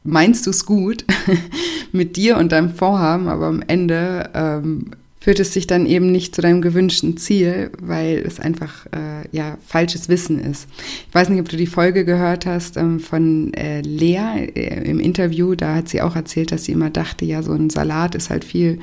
meinst 0.03 0.45
du 0.45 0.51
es 0.51 0.65
gut 0.65 1.05
mit 1.91 2.15
dir 2.15 2.37
und 2.37 2.51
deinem 2.51 2.73
Vorhaben, 2.73 3.27
aber 3.27 3.47
am 3.47 3.61
Ende 3.67 4.29
ähm, 4.33 4.91
führt 5.19 5.39
es 5.39 5.51
dich 5.51 5.67
dann 5.67 5.85
eben 5.85 6.11
nicht 6.11 6.35
zu 6.35 6.41
deinem 6.41 6.61
gewünschten 6.61 7.15
Ziel, 7.17 7.71
weil 7.81 8.23
es 8.25 8.39
einfach 8.39 8.85
äh, 8.87 9.27
ja 9.31 9.57
falsches 9.65 10.09
Wissen 10.09 10.37
ist. 10.39 10.67
Ich 11.07 11.15
weiß 11.15 11.29
nicht, 11.29 11.39
ob 11.39 11.47
du 11.47 11.55
die 11.55 11.67
Folge 11.67 12.03
gehört 12.03 12.45
hast 12.45 12.75
ähm, 12.75 12.99
von 12.99 13.53
äh, 13.53 13.81
Lea 13.81 14.47
äh, 14.53 14.89
im 14.89 14.99
Interview. 14.99 15.55
Da 15.55 15.75
hat 15.75 15.87
sie 15.87 16.01
auch 16.01 16.17
erzählt, 16.17 16.51
dass 16.51 16.65
sie 16.65 16.73
immer 16.73 16.89
dachte, 16.89 17.23
ja, 17.23 17.41
so 17.41 17.53
ein 17.53 17.69
Salat 17.69 18.15
ist 18.15 18.29
halt 18.29 18.43
viel 18.43 18.79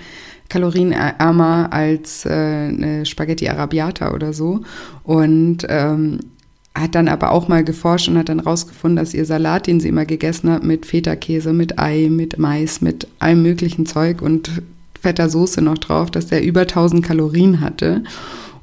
kalorienärmer 0.51 1.73
als 1.73 2.27
äh, 2.27 2.31
eine 2.31 3.07
Spaghetti 3.07 3.49
Arabiata 3.49 4.13
oder 4.13 4.35
so. 4.35 4.61
Und 5.05 5.67
ähm, 5.69 6.21
hat 6.75 6.95
dann 6.95 7.09
aber 7.09 7.33
auch 7.33 7.49
mal 7.49 7.65
geforscht 7.65 8.09
und 8.09 8.19
hat 8.19 8.29
dann 8.29 8.41
rausgefunden, 8.41 8.97
dass 8.97 9.15
ihr 9.15 9.25
Salat, 9.25 9.67
den 9.67 9.81
sie 9.81 9.89
immer 9.89 10.05
gegessen 10.05 10.51
hat, 10.51 10.63
mit 10.63 10.87
Feta-Käse, 10.87 11.53
mit 11.53 11.79
Ei, 11.79 12.09
mit 12.11 12.39
Mais, 12.39 12.81
mit 12.81 13.09
allem 13.19 13.43
möglichen 13.43 13.87
Zeug 13.87 14.23
und 14.23 14.63
fetter 15.01 15.29
Soße 15.29 15.63
noch 15.63 15.79
drauf, 15.79 16.11
dass 16.11 16.27
der 16.27 16.45
über 16.45 16.63
1000 16.63 17.05
Kalorien 17.05 17.61
hatte 17.61 18.03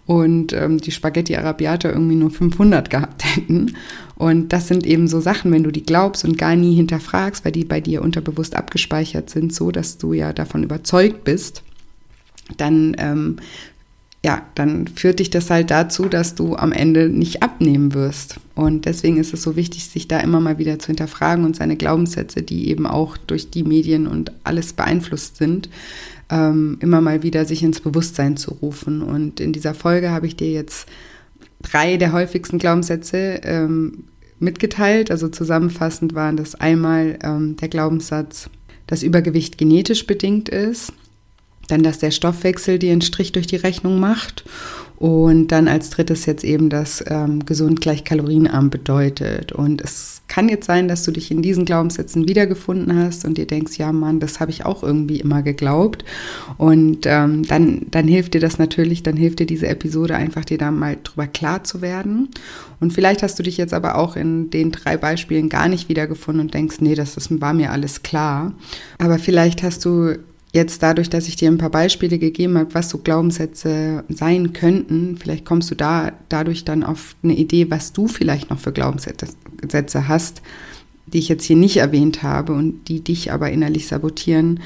und 0.05 0.53
ähm, 0.53 0.79
die 0.79 0.91
Spaghetti 0.91 1.35
Arabiata 1.35 1.89
irgendwie 1.89 2.15
nur 2.15 2.31
500 2.31 2.89
gehabt 2.89 3.23
hätten. 3.35 3.75
Und 4.15 4.53
das 4.53 4.67
sind 4.67 4.85
eben 4.85 5.07
so 5.07 5.19
Sachen, 5.19 5.51
wenn 5.51 5.63
du 5.63 5.71
die 5.71 5.83
glaubst 5.83 6.23
und 6.23 6.37
gar 6.37 6.55
nie 6.55 6.75
hinterfragst, 6.75 7.43
weil 7.43 7.51
die 7.51 7.65
bei 7.65 7.81
dir 7.81 8.01
unterbewusst 8.01 8.55
abgespeichert 8.55 9.29
sind, 9.29 9.53
so 9.53 9.71
dass 9.71 9.97
du 9.97 10.13
ja 10.13 10.31
davon 10.31 10.63
überzeugt 10.63 11.23
bist, 11.23 11.63
dann 12.55 12.95
ähm, 12.97 13.37
ja, 14.25 14.45
dann 14.55 14.87
führt 14.87 15.19
dich 15.19 15.29
das 15.29 15.49
halt 15.49 15.71
dazu, 15.71 16.05
dass 16.05 16.35
du 16.35 16.55
am 16.55 16.71
Ende 16.71 17.07
nicht 17.07 17.43
abnehmen 17.43 17.93
wirst. 17.93 18.41
Und 18.55 18.85
deswegen 18.85 19.17
ist 19.17 19.33
es 19.33 19.43
so 19.43 19.55
wichtig, 19.55 19.85
sich 19.85 20.07
da 20.07 20.19
immer 20.19 20.39
mal 20.39 20.57
wieder 20.57 20.79
zu 20.79 20.87
hinterfragen 20.87 21.45
und 21.45 21.55
seine 21.55 21.77
Glaubenssätze, 21.77 22.41
die 22.41 22.69
eben 22.69 22.87
auch 22.87 23.15
durch 23.15 23.51
die 23.51 23.63
Medien 23.63 24.07
und 24.07 24.31
alles 24.43 24.73
beeinflusst 24.73 25.37
sind, 25.37 25.69
ähm, 26.29 26.77
immer 26.81 26.99
mal 26.99 27.23
wieder 27.23 27.45
sich 27.45 27.63
ins 27.63 27.79
Bewusstsein 27.79 28.37
zu 28.37 28.55
rufen. 28.55 29.01
Und 29.01 29.39
in 29.39 29.53
dieser 29.53 29.73
Folge 29.73 30.09
habe 30.09 30.27
ich 30.27 30.35
dir 30.35 30.51
jetzt 30.51 30.89
drei 31.61 31.97
der 31.97 32.11
häufigsten 32.11 32.57
Glaubenssätze 32.57 33.41
ähm, 33.43 34.05
mitgeteilt. 34.39 35.11
Also 35.11 35.29
zusammenfassend 35.29 36.15
waren 36.15 36.37
das 36.37 36.55
einmal 36.55 37.19
ähm, 37.23 37.55
der 37.55 37.69
Glaubenssatz, 37.69 38.49
dass 38.87 39.03
Übergewicht 39.03 39.57
genetisch 39.57 40.07
bedingt 40.07 40.49
ist, 40.49 40.91
dann, 41.67 41.83
dass 41.83 41.99
der 41.99 42.11
Stoffwechsel 42.11 42.79
dir 42.79 42.91
einen 42.91 43.01
Strich 43.01 43.31
durch 43.31 43.47
die 43.47 43.55
Rechnung 43.57 43.99
macht 43.99 44.43
und 44.97 45.49
dann 45.49 45.67
als 45.67 45.91
drittes 45.91 46.25
jetzt 46.25 46.43
eben 46.43 46.69
das 46.69 47.03
ähm, 47.07 47.45
gesund 47.45 47.81
gleich 47.81 48.03
kalorienarm 48.03 48.71
bedeutet. 48.71 49.51
Und 49.51 49.79
es 49.81 50.23
kann 50.27 50.49
jetzt 50.49 50.65
sein, 50.65 50.87
dass 50.87 51.03
du 51.03 51.11
dich 51.11 51.29
in 51.29 51.43
diesen 51.43 51.65
Glaubenssätzen 51.65 52.27
wiedergefunden 52.27 52.97
hast 52.97 53.23
und 53.23 53.37
dir 53.37 53.45
denkst, 53.45 53.77
ja 53.77 53.91
Mann, 53.91 54.19
das 54.19 54.39
habe 54.39 54.49
ich 54.49 54.65
auch 54.65 54.81
irgendwie 54.81 55.19
immer 55.19 55.43
geglaubt. 55.43 56.03
Und 56.57 57.05
ähm, 57.05 57.43
dann, 57.43 57.85
dann 57.91 58.07
hilft 58.07 58.33
dir 58.33 58.41
das 58.41 58.57
natürlich, 58.57 59.03
dann 59.03 59.17
hilft 59.17 59.37
dir 59.37 59.45
diese 59.45 59.67
Episode 59.67 60.15
einfach, 60.15 60.45
dir 60.45 60.57
da 60.57 60.71
mal 60.71 60.97
drüber 61.03 61.27
klar 61.27 61.63
zu 61.63 61.81
werden. 61.81 62.29
Und 62.79 62.91
vielleicht 62.91 63.21
hast 63.21 63.37
du 63.37 63.43
dich 63.43 63.57
jetzt 63.57 63.75
aber 63.75 63.97
auch 63.97 64.15
in 64.15 64.49
den 64.49 64.71
drei 64.71 64.97
Beispielen 64.97 65.47
gar 65.47 65.67
nicht 65.67 65.89
wiedergefunden 65.89 66.41
und 66.41 66.55
denkst, 66.55 66.77
nee, 66.79 66.95
das, 66.95 67.13
das 67.13 67.29
war 67.39 67.53
mir 67.53 67.71
alles 67.71 68.01
klar. 68.01 68.53
Aber 68.97 69.19
vielleicht 69.19 69.61
hast 69.61 69.85
du 69.85 70.17
jetzt 70.57 70.83
dadurch, 70.83 71.09
dass 71.09 71.27
ich 71.27 71.37
dir 71.37 71.49
ein 71.49 71.57
paar 71.57 71.69
Beispiele 71.69 72.19
gegeben 72.19 72.57
habe, 72.57 72.73
was 72.73 72.89
so 72.89 72.97
Glaubenssätze 72.97 74.03
sein 74.09 74.51
könnten, 74.51 75.17
vielleicht 75.17 75.45
kommst 75.45 75.71
du 75.71 75.75
da 75.75 76.11
dadurch 76.27 76.65
dann 76.65 76.83
auf 76.83 77.15
eine 77.23 77.35
Idee, 77.35 77.71
was 77.71 77.93
du 77.93 78.07
vielleicht 78.07 78.49
noch 78.49 78.59
für 78.59 78.73
Glaubenssätze 78.73 80.07
hast, 80.07 80.41
die 81.05 81.19
ich 81.19 81.29
jetzt 81.29 81.45
hier 81.45 81.55
nicht 81.55 81.77
erwähnt 81.77 82.23
habe 82.23 82.53
und 82.53 82.89
die 82.89 83.01
dich 83.01 83.31
aber 83.31 83.49
innerlich 83.51 83.87
sabotieren, 83.87 84.59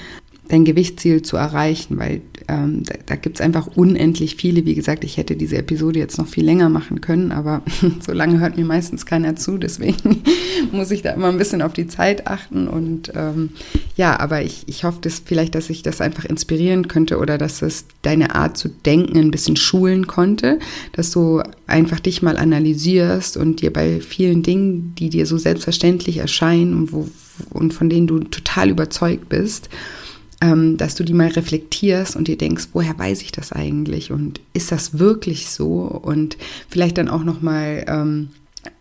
dein 0.47 0.65
Gewichtsziel 0.65 1.21
zu 1.21 1.37
erreichen, 1.37 1.99
weil 1.99 2.21
ähm, 2.47 2.83
da, 2.83 2.95
da 3.05 3.15
gibt 3.15 3.37
es 3.37 3.41
einfach 3.41 3.67
unendlich 3.67 4.35
viele. 4.35 4.65
Wie 4.65 4.75
gesagt, 4.75 5.03
ich 5.03 5.17
hätte 5.17 5.35
diese 5.35 5.57
Episode 5.57 5.99
jetzt 5.99 6.17
noch 6.17 6.27
viel 6.27 6.45
länger 6.45 6.69
machen 6.69 7.01
können, 7.01 7.31
aber 7.31 7.61
so 7.99 8.11
lange 8.11 8.39
hört 8.39 8.57
mir 8.57 8.65
meistens 8.65 9.05
keiner 9.05 9.35
zu. 9.35 9.57
Deswegen 9.57 10.21
muss 10.71 10.91
ich 10.91 11.01
da 11.01 11.11
immer 11.11 11.29
ein 11.29 11.37
bisschen 11.37 11.61
auf 11.61 11.73
die 11.73 11.87
Zeit 11.87 12.27
achten. 12.27 12.67
Und 12.67 13.11
ähm, 13.15 13.49
ja, 13.95 14.19
aber 14.19 14.41
ich, 14.41 14.63
ich 14.67 14.83
hoffe 14.83 14.99
dass 15.01 15.21
vielleicht, 15.23 15.55
dass 15.55 15.69
ich 15.69 15.83
das 15.83 16.01
einfach 16.01 16.25
inspirieren 16.25 16.87
könnte 16.87 17.17
oder 17.17 17.37
dass 17.37 17.61
es 17.61 17.85
deine 18.01 18.35
Art 18.35 18.57
zu 18.57 18.69
denken 18.69 19.17
ein 19.17 19.31
bisschen 19.31 19.55
schulen 19.55 20.07
konnte, 20.07 20.59
dass 20.93 21.11
du 21.11 21.41
einfach 21.67 21.99
dich 21.99 22.21
mal 22.21 22.37
analysierst 22.37 23.37
und 23.37 23.61
dir 23.61 23.71
bei 23.71 24.01
vielen 24.01 24.43
Dingen, 24.43 24.93
die 24.95 25.09
dir 25.09 25.25
so 25.25 25.37
selbstverständlich 25.37 26.17
erscheinen 26.17 26.73
und, 26.75 26.91
wo, 26.93 27.09
und 27.49 27.73
von 27.73 27.89
denen 27.89 28.07
du 28.07 28.19
total 28.19 28.69
überzeugt 28.69 29.29
bist, 29.29 29.69
dass 30.77 30.95
du 30.95 31.03
die 31.03 31.13
mal 31.13 31.27
reflektierst 31.27 32.15
und 32.15 32.27
dir 32.27 32.37
denkst, 32.37 32.69
woher 32.73 32.97
weiß 32.97 33.21
ich 33.21 33.31
das 33.31 33.51
eigentlich 33.51 34.11
und 34.11 34.41
ist 34.53 34.71
das 34.71 34.97
wirklich 34.97 35.49
so 35.49 35.83
und 35.83 36.37
vielleicht 36.67 36.97
dann 36.97 37.09
auch 37.09 37.23
noch 37.23 37.41
mal 37.41 37.85
ähm, 37.87 38.29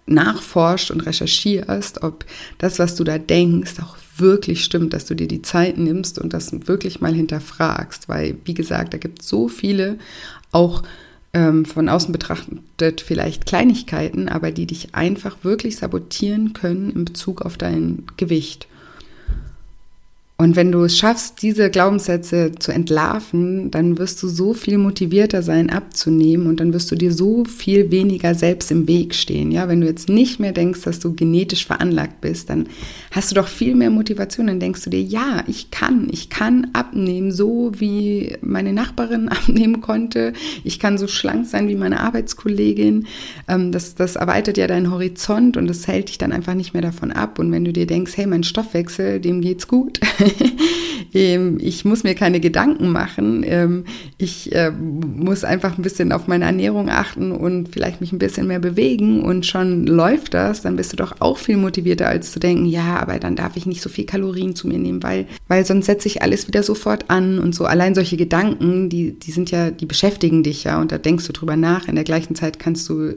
nachforscht 0.06 0.90
und 0.90 1.06
recherchierst, 1.06 2.02
ob 2.02 2.24
das, 2.58 2.78
was 2.78 2.96
du 2.96 3.04
da 3.04 3.18
denkst, 3.18 3.74
auch 3.82 3.96
wirklich 4.16 4.64
stimmt, 4.64 4.92
dass 4.92 5.06
du 5.06 5.14
dir 5.14 5.28
die 5.28 5.42
Zeit 5.42 5.78
nimmst 5.78 6.18
und 6.18 6.32
das 6.32 6.50
wirklich 6.66 7.00
mal 7.00 7.14
hinterfragst, 7.14 8.08
weil 8.08 8.36
wie 8.44 8.54
gesagt, 8.54 8.94
da 8.94 8.98
gibt 8.98 9.22
es 9.22 9.28
so 9.28 9.48
viele 9.48 9.98
auch 10.52 10.82
ähm, 11.32 11.64
von 11.64 11.88
außen 11.88 12.12
betrachtet 12.12 13.00
vielleicht 13.00 13.46
Kleinigkeiten, 13.46 14.28
aber 14.28 14.50
die 14.50 14.66
dich 14.66 14.94
einfach 14.94 15.44
wirklich 15.44 15.76
sabotieren 15.76 16.52
können 16.52 16.90
in 16.90 17.04
Bezug 17.04 17.42
auf 17.42 17.56
dein 17.56 18.04
Gewicht. 18.16 18.66
Und 20.40 20.56
wenn 20.56 20.72
du 20.72 20.84
es 20.84 20.96
schaffst, 20.96 21.42
diese 21.42 21.68
Glaubenssätze 21.68 22.52
zu 22.58 22.72
entlarven, 22.72 23.70
dann 23.70 23.98
wirst 23.98 24.22
du 24.22 24.28
so 24.28 24.54
viel 24.54 24.78
motivierter 24.78 25.42
sein, 25.42 25.68
abzunehmen 25.68 26.46
und 26.46 26.60
dann 26.60 26.72
wirst 26.72 26.90
du 26.90 26.96
dir 26.96 27.12
so 27.12 27.44
viel 27.44 27.90
weniger 27.90 28.34
selbst 28.34 28.70
im 28.70 28.88
Weg 28.88 29.14
stehen. 29.14 29.52
Ja, 29.52 29.68
wenn 29.68 29.82
du 29.82 29.86
jetzt 29.86 30.08
nicht 30.08 30.40
mehr 30.40 30.52
denkst, 30.52 30.80
dass 30.80 30.98
du 30.98 31.12
genetisch 31.12 31.66
veranlagt 31.66 32.22
bist, 32.22 32.48
dann 32.48 32.68
hast 33.10 33.30
du 33.30 33.34
doch 33.34 33.48
viel 33.48 33.74
mehr 33.74 33.90
Motivation. 33.90 34.46
Dann 34.46 34.60
denkst 34.60 34.82
du 34.82 34.88
dir, 34.88 35.02
ja, 35.02 35.44
ich 35.46 35.70
kann, 35.70 36.08
ich 36.10 36.30
kann 36.30 36.68
abnehmen, 36.72 37.32
so 37.32 37.72
wie 37.74 38.38
meine 38.40 38.72
Nachbarin 38.72 39.28
abnehmen 39.28 39.82
konnte. 39.82 40.32
Ich 40.64 40.78
kann 40.78 40.96
so 40.96 41.06
schlank 41.06 41.48
sein 41.48 41.68
wie 41.68 41.76
meine 41.76 42.00
Arbeitskollegin. 42.00 43.06
Ähm, 43.46 43.72
das, 43.72 43.94
das 43.94 44.16
erweitert 44.16 44.56
ja 44.56 44.66
deinen 44.66 44.90
Horizont 44.90 45.58
und 45.58 45.66
das 45.66 45.86
hält 45.86 46.08
dich 46.08 46.16
dann 46.16 46.32
einfach 46.32 46.54
nicht 46.54 46.72
mehr 46.72 46.80
davon 46.80 47.12
ab. 47.12 47.38
Und 47.38 47.52
wenn 47.52 47.66
du 47.66 47.74
dir 47.74 47.86
denkst, 47.86 48.16
hey, 48.16 48.26
mein 48.26 48.42
Stoffwechsel, 48.42 49.20
dem 49.20 49.42
geht's 49.42 49.68
gut. 49.68 50.00
Ähm, 51.12 51.58
ich 51.60 51.84
muss 51.84 52.04
mir 52.04 52.14
keine 52.14 52.40
Gedanken 52.40 52.90
machen. 52.90 53.44
Ähm, 53.46 53.84
ich 54.18 54.54
äh, 54.54 54.70
muss 54.70 55.44
einfach 55.44 55.76
ein 55.76 55.82
bisschen 55.82 56.12
auf 56.12 56.28
meine 56.28 56.44
Ernährung 56.44 56.88
achten 56.88 57.32
und 57.32 57.70
vielleicht 57.70 58.00
mich 58.00 58.12
ein 58.12 58.18
bisschen 58.18 58.46
mehr 58.46 58.60
bewegen 58.60 59.22
und 59.22 59.46
schon 59.46 59.86
läuft 59.86 60.34
das. 60.34 60.62
Dann 60.62 60.76
bist 60.76 60.92
du 60.92 60.96
doch 60.96 61.20
auch 61.20 61.38
viel 61.38 61.56
motivierter, 61.56 62.06
als 62.06 62.32
zu 62.32 62.40
denken, 62.40 62.66
ja, 62.66 62.98
aber 63.00 63.18
dann 63.18 63.36
darf 63.36 63.56
ich 63.56 63.66
nicht 63.66 63.82
so 63.82 63.88
viel 63.88 64.06
Kalorien 64.06 64.54
zu 64.54 64.68
mir 64.68 64.78
nehmen, 64.78 65.02
weil, 65.02 65.26
weil 65.48 65.64
sonst 65.64 65.86
setze 65.86 66.08
ich 66.08 66.22
alles 66.22 66.46
wieder 66.46 66.62
sofort 66.62 67.06
an 67.08 67.38
und 67.38 67.54
so. 67.54 67.64
Allein 67.64 67.94
solche 67.94 68.16
Gedanken, 68.16 68.88
die, 68.88 69.18
die 69.18 69.32
sind 69.32 69.50
ja, 69.50 69.70
die 69.70 69.86
beschäftigen 69.86 70.42
dich 70.42 70.64
ja 70.64 70.80
und 70.80 70.92
da 70.92 70.98
denkst 70.98 71.26
du 71.26 71.32
drüber 71.32 71.56
nach. 71.56 71.88
In 71.88 71.96
der 71.96 72.04
gleichen 72.04 72.34
Zeit 72.34 72.58
kannst 72.58 72.88
du 72.88 73.14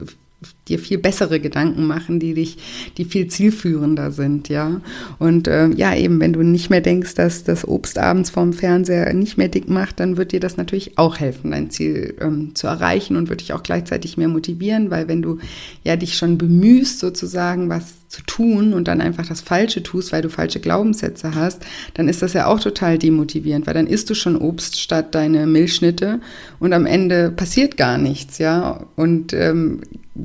dir 0.68 0.78
viel 0.78 0.98
bessere 0.98 1.40
Gedanken 1.40 1.86
machen, 1.86 2.18
die 2.18 2.34
dich, 2.34 2.56
die 2.96 3.04
viel 3.04 3.28
zielführender 3.28 4.10
sind, 4.12 4.48
ja. 4.48 4.80
Und 5.18 5.46
äh, 5.46 5.68
ja, 5.68 5.94
eben, 5.94 6.20
wenn 6.20 6.32
du 6.32 6.42
nicht 6.42 6.70
mehr 6.70 6.80
denkst, 6.80 7.14
dass 7.14 7.44
das 7.44 7.66
Obst 7.68 7.98
abends 7.98 8.30
vorm 8.30 8.52
Fernseher 8.52 9.12
nicht 9.12 9.36
mehr 9.36 9.48
dick 9.48 9.68
macht, 9.68 10.00
dann 10.00 10.16
wird 10.16 10.32
dir 10.32 10.40
das 10.40 10.56
natürlich 10.56 10.96
auch 10.96 11.18
helfen, 11.18 11.50
dein 11.50 11.70
Ziel 11.70 12.14
ähm, 12.20 12.54
zu 12.54 12.66
erreichen 12.66 13.16
und 13.16 13.28
wird 13.28 13.42
dich 13.42 13.52
auch 13.52 13.62
gleichzeitig 13.62 14.16
mehr 14.16 14.28
motivieren, 14.28 14.90
weil 14.90 15.06
wenn 15.06 15.22
du 15.22 15.38
ja 15.82 15.96
dich 15.96 16.16
schon 16.16 16.38
bemühst, 16.38 16.98
sozusagen 16.98 17.68
was 17.68 18.08
zu 18.08 18.22
tun 18.22 18.72
und 18.72 18.86
dann 18.86 19.00
einfach 19.00 19.26
das 19.26 19.40
Falsche 19.40 19.82
tust, 19.82 20.12
weil 20.12 20.22
du 20.22 20.28
falsche 20.28 20.60
Glaubenssätze 20.60 21.34
hast, 21.34 21.64
dann 21.94 22.08
ist 22.08 22.22
das 22.22 22.32
ja 22.32 22.46
auch 22.46 22.60
total 22.60 22.96
demotivierend, 22.96 23.66
weil 23.66 23.74
dann 23.74 23.88
isst 23.88 24.08
du 24.08 24.14
schon 24.14 24.36
Obst 24.36 24.80
statt 24.80 25.14
deine 25.14 25.46
Milchschnitte 25.46 26.20
und 26.60 26.72
am 26.72 26.86
Ende 26.86 27.30
passiert 27.30 27.76
gar 27.76 27.98
nichts, 27.98 28.38
ja. 28.38 28.86
Und 28.94 29.32
ähm, 29.32 29.80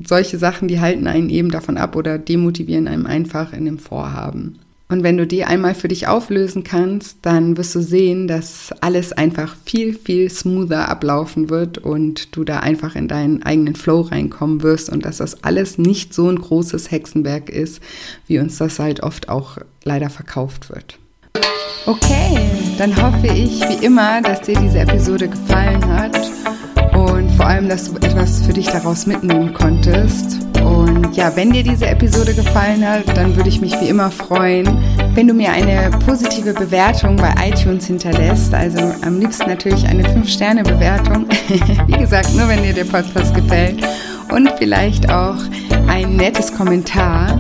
solche 0.05 0.28
Sachen, 0.37 0.67
die 0.67 0.79
halten 0.79 1.07
einen 1.07 1.29
eben 1.29 1.51
davon 1.51 1.77
ab 1.77 1.95
oder 1.95 2.17
demotivieren 2.17 2.87
einem 2.87 3.05
einfach 3.05 3.53
in 3.53 3.65
dem 3.65 3.79
Vorhaben. 3.79 4.59
Und 4.91 5.03
wenn 5.03 5.17
du 5.17 5.27
die 5.27 5.45
einmal 5.45 5.75
für 5.75 5.87
dich 5.87 6.07
auflösen 6.07 6.63
kannst, 6.63 7.19
dann 7.21 7.57
wirst 7.57 7.75
du 7.75 7.79
sehen, 7.79 8.27
dass 8.27 8.73
alles 8.81 9.13
einfach 9.13 9.55
viel, 9.63 9.93
viel 9.93 10.31
smoother 10.31 10.89
ablaufen 10.89 11.51
wird 11.51 11.77
und 11.77 12.35
du 12.35 12.43
da 12.43 12.61
einfach 12.61 12.95
in 12.95 13.07
deinen 13.07 13.43
eigenen 13.43 13.75
Flow 13.75 14.01
reinkommen 14.01 14.63
wirst 14.63 14.89
und 14.89 15.05
dass 15.05 15.17
das 15.17 15.43
alles 15.43 15.77
nicht 15.77 16.15
so 16.15 16.27
ein 16.27 16.39
großes 16.39 16.89
Hexenwerk 16.89 17.51
ist, 17.51 17.83
wie 18.25 18.39
uns 18.39 18.57
das 18.57 18.79
halt 18.79 19.03
oft 19.03 19.29
auch 19.29 19.59
leider 19.83 20.09
verkauft 20.09 20.71
wird. 20.71 20.97
Okay, 21.85 22.39
dann 22.79 22.95
hoffe 22.99 23.27
ich 23.27 23.61
wie 23.69 23.85
immer, 23.85 24.23
dass 24.23 24.41
dir 24.41 24.59
diese 24.59 24.79
Episode 24.79 25.29
gefallen 25.29 25.85
hat 25.85 26.19
und 27.05 27.31
vor 27.31 27.45
allem, 27.45 27.69
dass 27.69 27.91
du 27.91 27.97
etwas 27.97 28.41
für 28.45 28.53
dich 28.53 28.67
daraus 28.67 29.05
mitnehmen 29.05 29.53
konntest. 29.53 30.39
Und 30.63 31.15
ja, 31.15 31.35
wenn 31.35 31.51
dir 31.51 31.63
diese 31.63 31.87
Episode 31.87 32.33
gefallen 32.33 32.87
hat, 32.87 33.15
dann 33.15 33.35
würde 33.35 33.49
ich 33.49 33.61
mich 33.61 33.79
wie 33.79 33.87
immer 33.87 34.11
freuen, 34.11 34.67
wenn 35.15 35.27
du 35.27 35.33
mir 35.33 35.51
eine 35.51 35.89
positive 36.05 36.53
Bewertung 36.53 37.15
bei 37.15 37.33
iTunes 37.47 37.85
hinterlässt. 37.85 38.53
Also 38.53 38.79
am 39.01 39.19
liebsten 39.19 39.49
natürlich 39.49 39.87
eine 39.87 40.03
5-Sterne-Bewertung. 40.03 41.27
wie 41.87 41.97
gesagt, 41.97 42.35
nur 42.35 42.47
wenn 42.47 42.63
dir 42.63 42.73
der 42.73 42.85
Podcast 42.85 43.33
gefällt. 43.33 43.81
Und 44.33 44.51
vielleicht 44.57 45.09
auch 45.09 45.37
ein 45.87 46.15
nettes 46.15 46.53
Kommentar. 46.55 47.39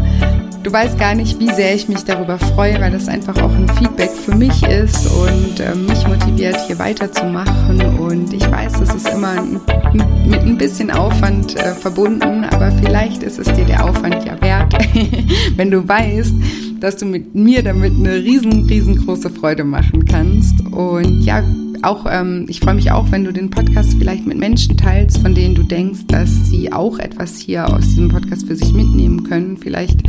Du 0.61 0.73
weißt 0.73 0.99
gar 0.99 1.15
nicht, 1.15 1.39
wie 1.39 1.49
sehr 1.53 1.73
ich 1.73 1.87
mich 1.87 2.03
darüber 2.03 2.37
freue, 2.37 2.81
weil 2.81 2.91
das 2.91 3.07
einfach 3.07 3.41
auch 3.41 3.51
ein 3.51 3.69
Feedback 3.77 4.11
für 4.11 4.35
mich 4.35 4.61
ist 4.63 5.07
und 5.07 5.59
äh, 5.61 5.73
mich 5.73 6.05
motiviert, 6.05 6.57
hier 6.67 6.77
weiterzumachen. 6.77 7.81
Und 7.97 8.33
ich 8.33 8.49
weiß, 8.51 8.81
es 8.81 8.93
ist 8.93 9.07
immer 9.07 9.41
mit 9.43 10.41
ein 10.41 10.57
bisschen 10.57 10.91
Aufwand 10.91 11.55
äh, 11.55 11.73
verbunden, 11.75 12.43
aber 12.43 12.73
vielleicht 12.73 13.23
ist 13.23 13.39
es 13.39 13.47
dir 13.53 13.65
der 13.65 13.85
Aufwand 13.85 14.25
ja 14.25 14.39
wert, 14.41 14.73
wenn 15.55 15.71
du 15.71 15.87
weißt, 15.87 16.35
dass 16.81 16.97
du 16.97 17.05
mit 17.05 17.33
mir 17.33 17.63
damit 17.63 17.93
eine 17.93 18.15
riesen, 18.15 18.65
riesengroße 18.65 19.29
Freude 19.29 19.63
machen 19.63 20.05
kannst. 20.05 20.59
Und 20.67 21.21
ja, 21.21 21.41
auch, 21.81 22.05
ähm, 22.09 22.45
ich 22.49 22.59
freue 22.59 22.75
mich 22.75 22.91
auch, 22.91 23.11
wenn 23.11 23.23
du 23.23 23.31
den 23.31 23.49
Podcast 23.49 23.95
vielleicht 23.97 24.25
mit 24.25 24.37
Menschen 24.37 24.75
teilst, 24.75 25.19
von 25.19 25.33
denen 25.33 25.55
du 25.55 25.63
denkst, 25.63 26.01
dass 26.07 26.29
sie 26.49 26.71
auch 26.71 26.99
etwas 26.99 27.37
hier 27.37 27.67
aus 27.73 27.87
diesem 27.87 28.09
Podcast 28.09 28.47
für 28.47 28.55
sich 28.55 28.73
mitnehmen 28.73 29.23
können. 29.23 29.57
Vielleicht 29.57 30.01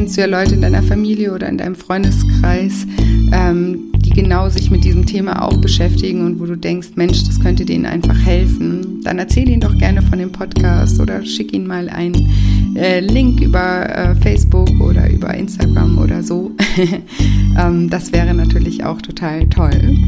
kennst 0.00 0.16
du 0.16 0.22
ja 0.22 0.26
Leute 0.28 0.54
in 0.54 0.62
deiner 0.62 0.82
Familie 0.82 1.30
oder 1.34 1.46
in 1.46 1.58
deinem 1.58 1.74
Freundeskreis, 1.74 2.86
ähm, 3.34 3.92
die 3.98 4.08
genau 4.08 4.48
sich 4.48 4.70
mit 4.70 4.82
diesem 4.82 5.04
Thema 5.04 5.42
auch 5.42 5.58
beschäftigen 5.58 6.24
und 6.24 6.40
wo 6.40 6.46
du 6.46 6.56
denkst, 6.56 6.92
Mensch, 6.94 7.22
das 7.24 7.38
könnte 7.38 7.66
denen 7.66 7.84
einfach 7.84 8.18
helfen. 8.18 9.02
Dann 9.04 9.18
erzähl 9.18 9.46
ihnen 9.46 9.60
doch 9.60 9.76
gerne 9.76 10.00
von 10.00 10.18
dem 10.18 10.32
Podcast 10.32 10.98
oder 11.00 11.22
schick 11.26 11.52
ihnen 11.52 11.66
mal 11.66 11.90
einen 11.90 12.30
äh, 12.76 13.00
Link 13.00 13.42
über 13.42 13.94
äh, 13.94 14.14
Facebook 14.14 14.70
oder 14.80 15.10
über 15.10 15.34
Instagram 15.34 15.98
oder 15.98 16.22
so. 16.22 16.52
ähm, 17.62 17.90
das 17.90 18.10
wäre 18.10 18.32
natürlich 18.32 18.82
auch 18.82 19.02
total 19.02 19.50
toll. 19.50 19.98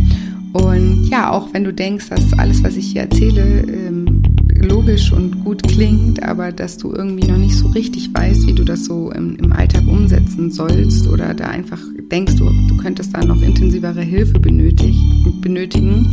Und 0.54 1.06
ja, 1.10 1.30
auch 1.30 1.52
wenn 1.52 1.64
du 1.64 1.72
denkst, 1.74 2.08
dass 2.08 2.32
alles, 2.38 2.64
was 2.64 2.78
ich 2.78 2.86
hier 2.92 3.02
erzähle, 3.02 3.42
ähm, 3.68 4.22
logisch 4.64 5.12
und 5.12 5.44
gut 5.44 5.62
klingt, 5.62 6.22
aber 6.22 6.52
dass 6.52 6.78
du 6.78 6.92
irgendwie 6.92 7.26
noch 7.26 7.38
nicht 7.38 7.56
so 7.56 7.68
richtig 7.68 8.14
weißt, 8.14 8.46
wie 8.46 8.54
du 8.54 8.64
das 8.64 8.84
so 8.84 9.10
im, 9.10 9.36
im 9.36 9.52
Alltag 9.52 9.86
umsetzen 9.86 10.50
sollst 10.50 11.08
oder 11.08 11.34
da 11.34 11.46
einfach 11.46 11.80
denkst, 12.10 12.36
du, 12.36 12.50
du 12.68 12.76
könntest 12.76 13.14
da 13.14 13.24
noch 13.24 13.42
intensivere 13.42 14.02
Hilfe 14.02 14.38
benötigen, 14.38 15.40
benötigen 15.40 16.06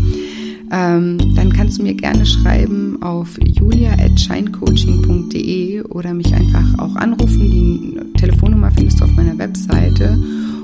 ähm, 0.72 1.18
dann 1.36 1.52
kannst 1.52 1.80
du 1.80 1.84
mir 1.84 1.96
gerne 1.96 2.26
schreiben 2.26 3.02
auf 3.02 3.38
julia.shinecoaching.de 3.42 5.82
oder 5.84 6.14
mich 6.14 6.34
einfach 6.34 6.78
auch 6.78 6.96
anrufen. 6.96 7.50
Die 7.50 7.98
Telefonnummer 8.20 8.72
findest 8.72 9.00
du 9.00 9.06
auf 9.06 9.16
meiner 9.16 9.38
Webseite. 9.38 10.20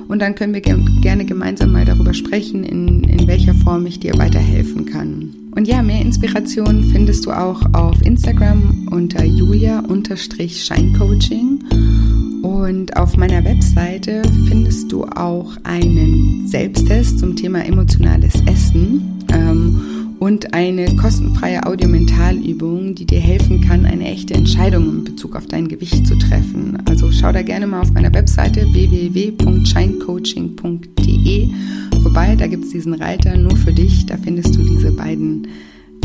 Und 0.08 0.20
dann 0.20 0.36
können 0.36 0.54
wir 0.54 0.62
gerne 0.62 1.26
gemeinsam 1.26 1.72
mal 1.72 1.86
darüber 1.86 2.14
sprechen, 2.14 2.64
in, 2.64 3.04
in 3.06 3.28
welcher 3.28 3.56
Form 3.56 3.88
ich 3.88 4.00
dir 4.00 4.16
weiterhelfen 4.18 4.86
kann. 4.86 5.45
Und 5.56 5.68
ja, 5.68 5.82
mehr 5.82 6.02
Inspiration 6.02 6.84
findest 6.92 7.26
du 7.26 7.32
auch 7.32 7.62
auf 7.74 8.00
Instagram 8.02 8.90
unter 8.92 9.24
julia-scheincoaching. 9.24 11.64
Und 12.44 12.96
auf 12.98 13.18
meiner 13.18 13.44
Webseite 13.44 14.22
findest 14.48 14.92
du 14.92 15.06
auch 15.06 15.58
einen 15.64 16.48
Selbsttest 16.48 17.18
zum 17.20 17.36
Thema 17.36 17.66
emotionales 17.66 18.36
Essen. 18.46 19.26
Ähm, 19.34 19.95
und 20.20 20.54
eine 20.54 20.96
kostenfreie 20.96 21.66
Audiomentalübung, 21.66 22.94
die 22.96 23.06
dir 23.06 23.20
helfen 23.20 23.60
kann, 23.62 23.86
eine 23.86 24.06
echte 24.06 24.34
Entscheidung 24.34 24.90
in 24.90 25.04
Bezug 25.04 25.36
auf 25.36 25.46
dein 25.48 25.68
Gewicht 25.68 26.08
zu 26.08 26.18
treffen. 26.18 26.78
Also 26.86 27.12
schau 27.12 27.32
da 27.32 27.42
gerne 27.42 27.68
mal 27.68 27.82
auf 27.82 27.92
meiner 27.92 28.14
Webseite 28.14 28.66
www.shinecoaching.de 28.74 31.50
vorbei. 32.02 32.36
Da 32.36 32.48
gibt 32.48 32.66
es 32.66 32.72
diesen 32.72 32.94
Reiter 32.94 33.36
nur 33.36 33.58
für 33.58 33.74
dich. 33.74 34.06
Da 34.06 34.16
findest 34.18 34.56
du 34.56 34.62
diese 34.62 34.92
beiden 34.92 35.48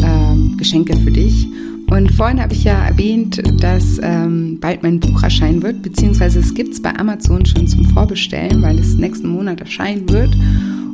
ähm, 0.02 0.56
Geschenke 0.56 0.96
für 0.98 1.10
dich. 1.10 1.46
Und 1.90 2.12
vorhin 2.12 2.40
habe 2.40 2.54
ich 2.54 2.64
ja 2.64 2.86
erwähnt, 2.86 3.42
dass 3.60 4.00
ähm, 4.02 4.58
bald 4.60 4.82
mein 4.82 5.00
Buch 5.00 5.22
erscheinen 5.22 5.62
wird, 5.62 5.82
beziehungsweise 5.82 6.38
es 6.38 6.54
gibt 6.54 6.72
es 6.72 6.80
bei 6.80 6.96
Amazon 6.96 7.44
schon 7.44 7.66
zum 7.66 7.84
Vorbestellen, 7.86 8.62
weil 8.62 8.78
es 8.78 8.94
nächsten 8.94 9.28
Monat 9.28 9.60
erscheinen 9.60 10.08
wird. 10.08 10.34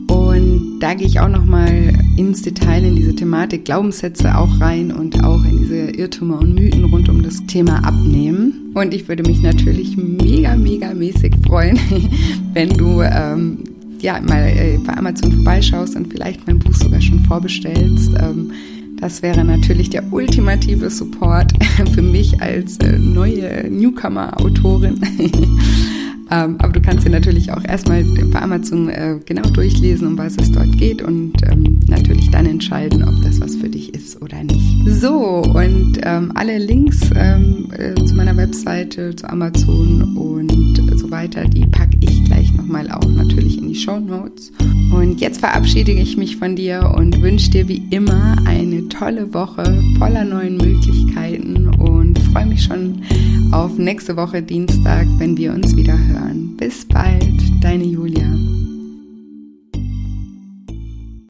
Und 0.09 0.66
da 0.87 0.95
gehe 0.95 1.09
ich 1.09 1.19
auch 1.19 1.29
nochmal 1.29 1.95
ins 2.17 2.43
Detail 2.43 2.85
in 2.85 2.95
diese 2.95 3.13
Thematik 3.13 3.65
Glaubenssätze 3.65 4.39
auch 4.39 4.61
rein 4.61 4.93
und 4.93 5.25
auch 5.25 5.43
in 5.43 5.59
diese 5.59 5.91
Irrtümer 5.91 6.39
und 6.39 6.55
Mythen 6.55 6.85
rund 6.85 7.09
um 7.09 7.25
das 7.25 7.45
Thema 7.47 7.85
Abnehmen. 7.85 8.71
Und 8.73 8.95
ich 8.95 9.09
würde 9.09 9.25
mich 9.25 9.43
natürlich 9.43 9.97
mega, 9.97 10.55
mega 10.55 10.95
mäßig 10.95 11.35
freuen, 11.45 11.77
wenn 12.53 12.69
du 12.69 13.03
ähm, 13.03 13.65
ja 14.01 14.21
mal 14.21 14.45
äh, 14.47 14.79
bei 14.79 14.97
Amazon 14.97 15.33
vorbeischaust 15.33 15.97
und 15.97 16.07
vielleicht 16.07 16.47
mein 16.47 16.61
Buch 16.61 16.75
sogar 16.75 17.01
schon 17.01 17.19
vorbestellst. 17.25 18.13
Ähm, 18.21 18.53
das 19.01 19.23
wäre 19.23 19.45
natürlich 19.45 19.91
der 19.91 20.13
ultimative 20.13 20.89
Support 20.89 21.53
für 21.95 22.03
mich 22.03 22.41
als 22.41 22.77
äh, 22.77 22.97
neue 22.97 23.69
Newcomer-Autorin. 23.69 25.01
Ähm, 26.31 26.57
aber 26.59 26.73
du 26.73 26.81
kannst 26.81 27.07
dir 27.07 27.11
natürlich 27.11 27.53
auch 27.53 27.65
erstmal 27.65 28.05
bei 28.05 28.43
Amazon 28.43 28.89
äh, 28.89 29.19
genau 29.25 29.49
durchlesen, 29.51 30.09
um 30.09 30.19
was 30.19 30.37
es 30.37 30.51
dort 30.53 30.77
geht 30.77 31.03
und 31.03 31.35
ähm, 31.51 31.81
natürlich 31.87 32.31
dann 32.31 32.47
entscheiden, 32.47 33.05
ob 33.05 33.23
das 33.23 33.41
was 33.41 33.57
für 33.57 33.69
dich 33.69 33.95
ist 33.95 34.21
oder 34.23 34.43
nicht. 34.43 34.89
So, 34.89 35.43
und 35.43 36.01
ähm, 36.03 36.33
alle 36.35 36.59
Links 36.59 37.01
ähm, 37.15 37.69
äh, 37.77 37.95
zu 38.05 38.15
meiner 38.15 38.37
Webseite, 38.37 39.15
zu 39.15 39.29
Amazon 39.29 40.17
und 40.17 40.99
so 41.07 41.11
weiter, 41.11 41.45
die 41.45 41.67
packe 41.67 41.97
ich 42.01 42.25
gleich 42.25 42.53
nochmal 42.55 42.91
auch 42.91 43.09
natürlich 43.09 43.59
in 43.59 43.69
die 43.69 43.75
Show 43.75 44.01
Notes. 44.01 44.51
Und 44.93 45.21
jetzt 45.21 45.41
verabschiede 45.41 45.93
ich 45.93 46.17
mich 46.17 46.37
von 46.37 46.57
dir 46.57 46.95
und 46.97 47.21
wünsche 47.23 47.51
dir 47.51 47.69
wie 47.69 47.83
immer 47.91 48.37
eine 48.45 48.89
tolle 48.89 49.33
Woche 49.33 49.83
voller 49.99 50.25
neuen 50.25 50.57
Möglichkeiten 50.57 51.66
freue 52.37 52.47
mich 52.47 52.65
schon 52.65 53.03
auf 53.51 53.79
nächste 53.79 54.15
Woche 54.15 54.43
Dienstag, 54.43 55.07
wenn 55.17 55.39
wir 55.39 55.55
uns 55.55 55.75
wieder 55.75 55.97
hören. 55.97 56.55
Bis 56.59 56.87
bald, 56.87 57.33
deine 57.63 57.85
Julia. 57.85 58.36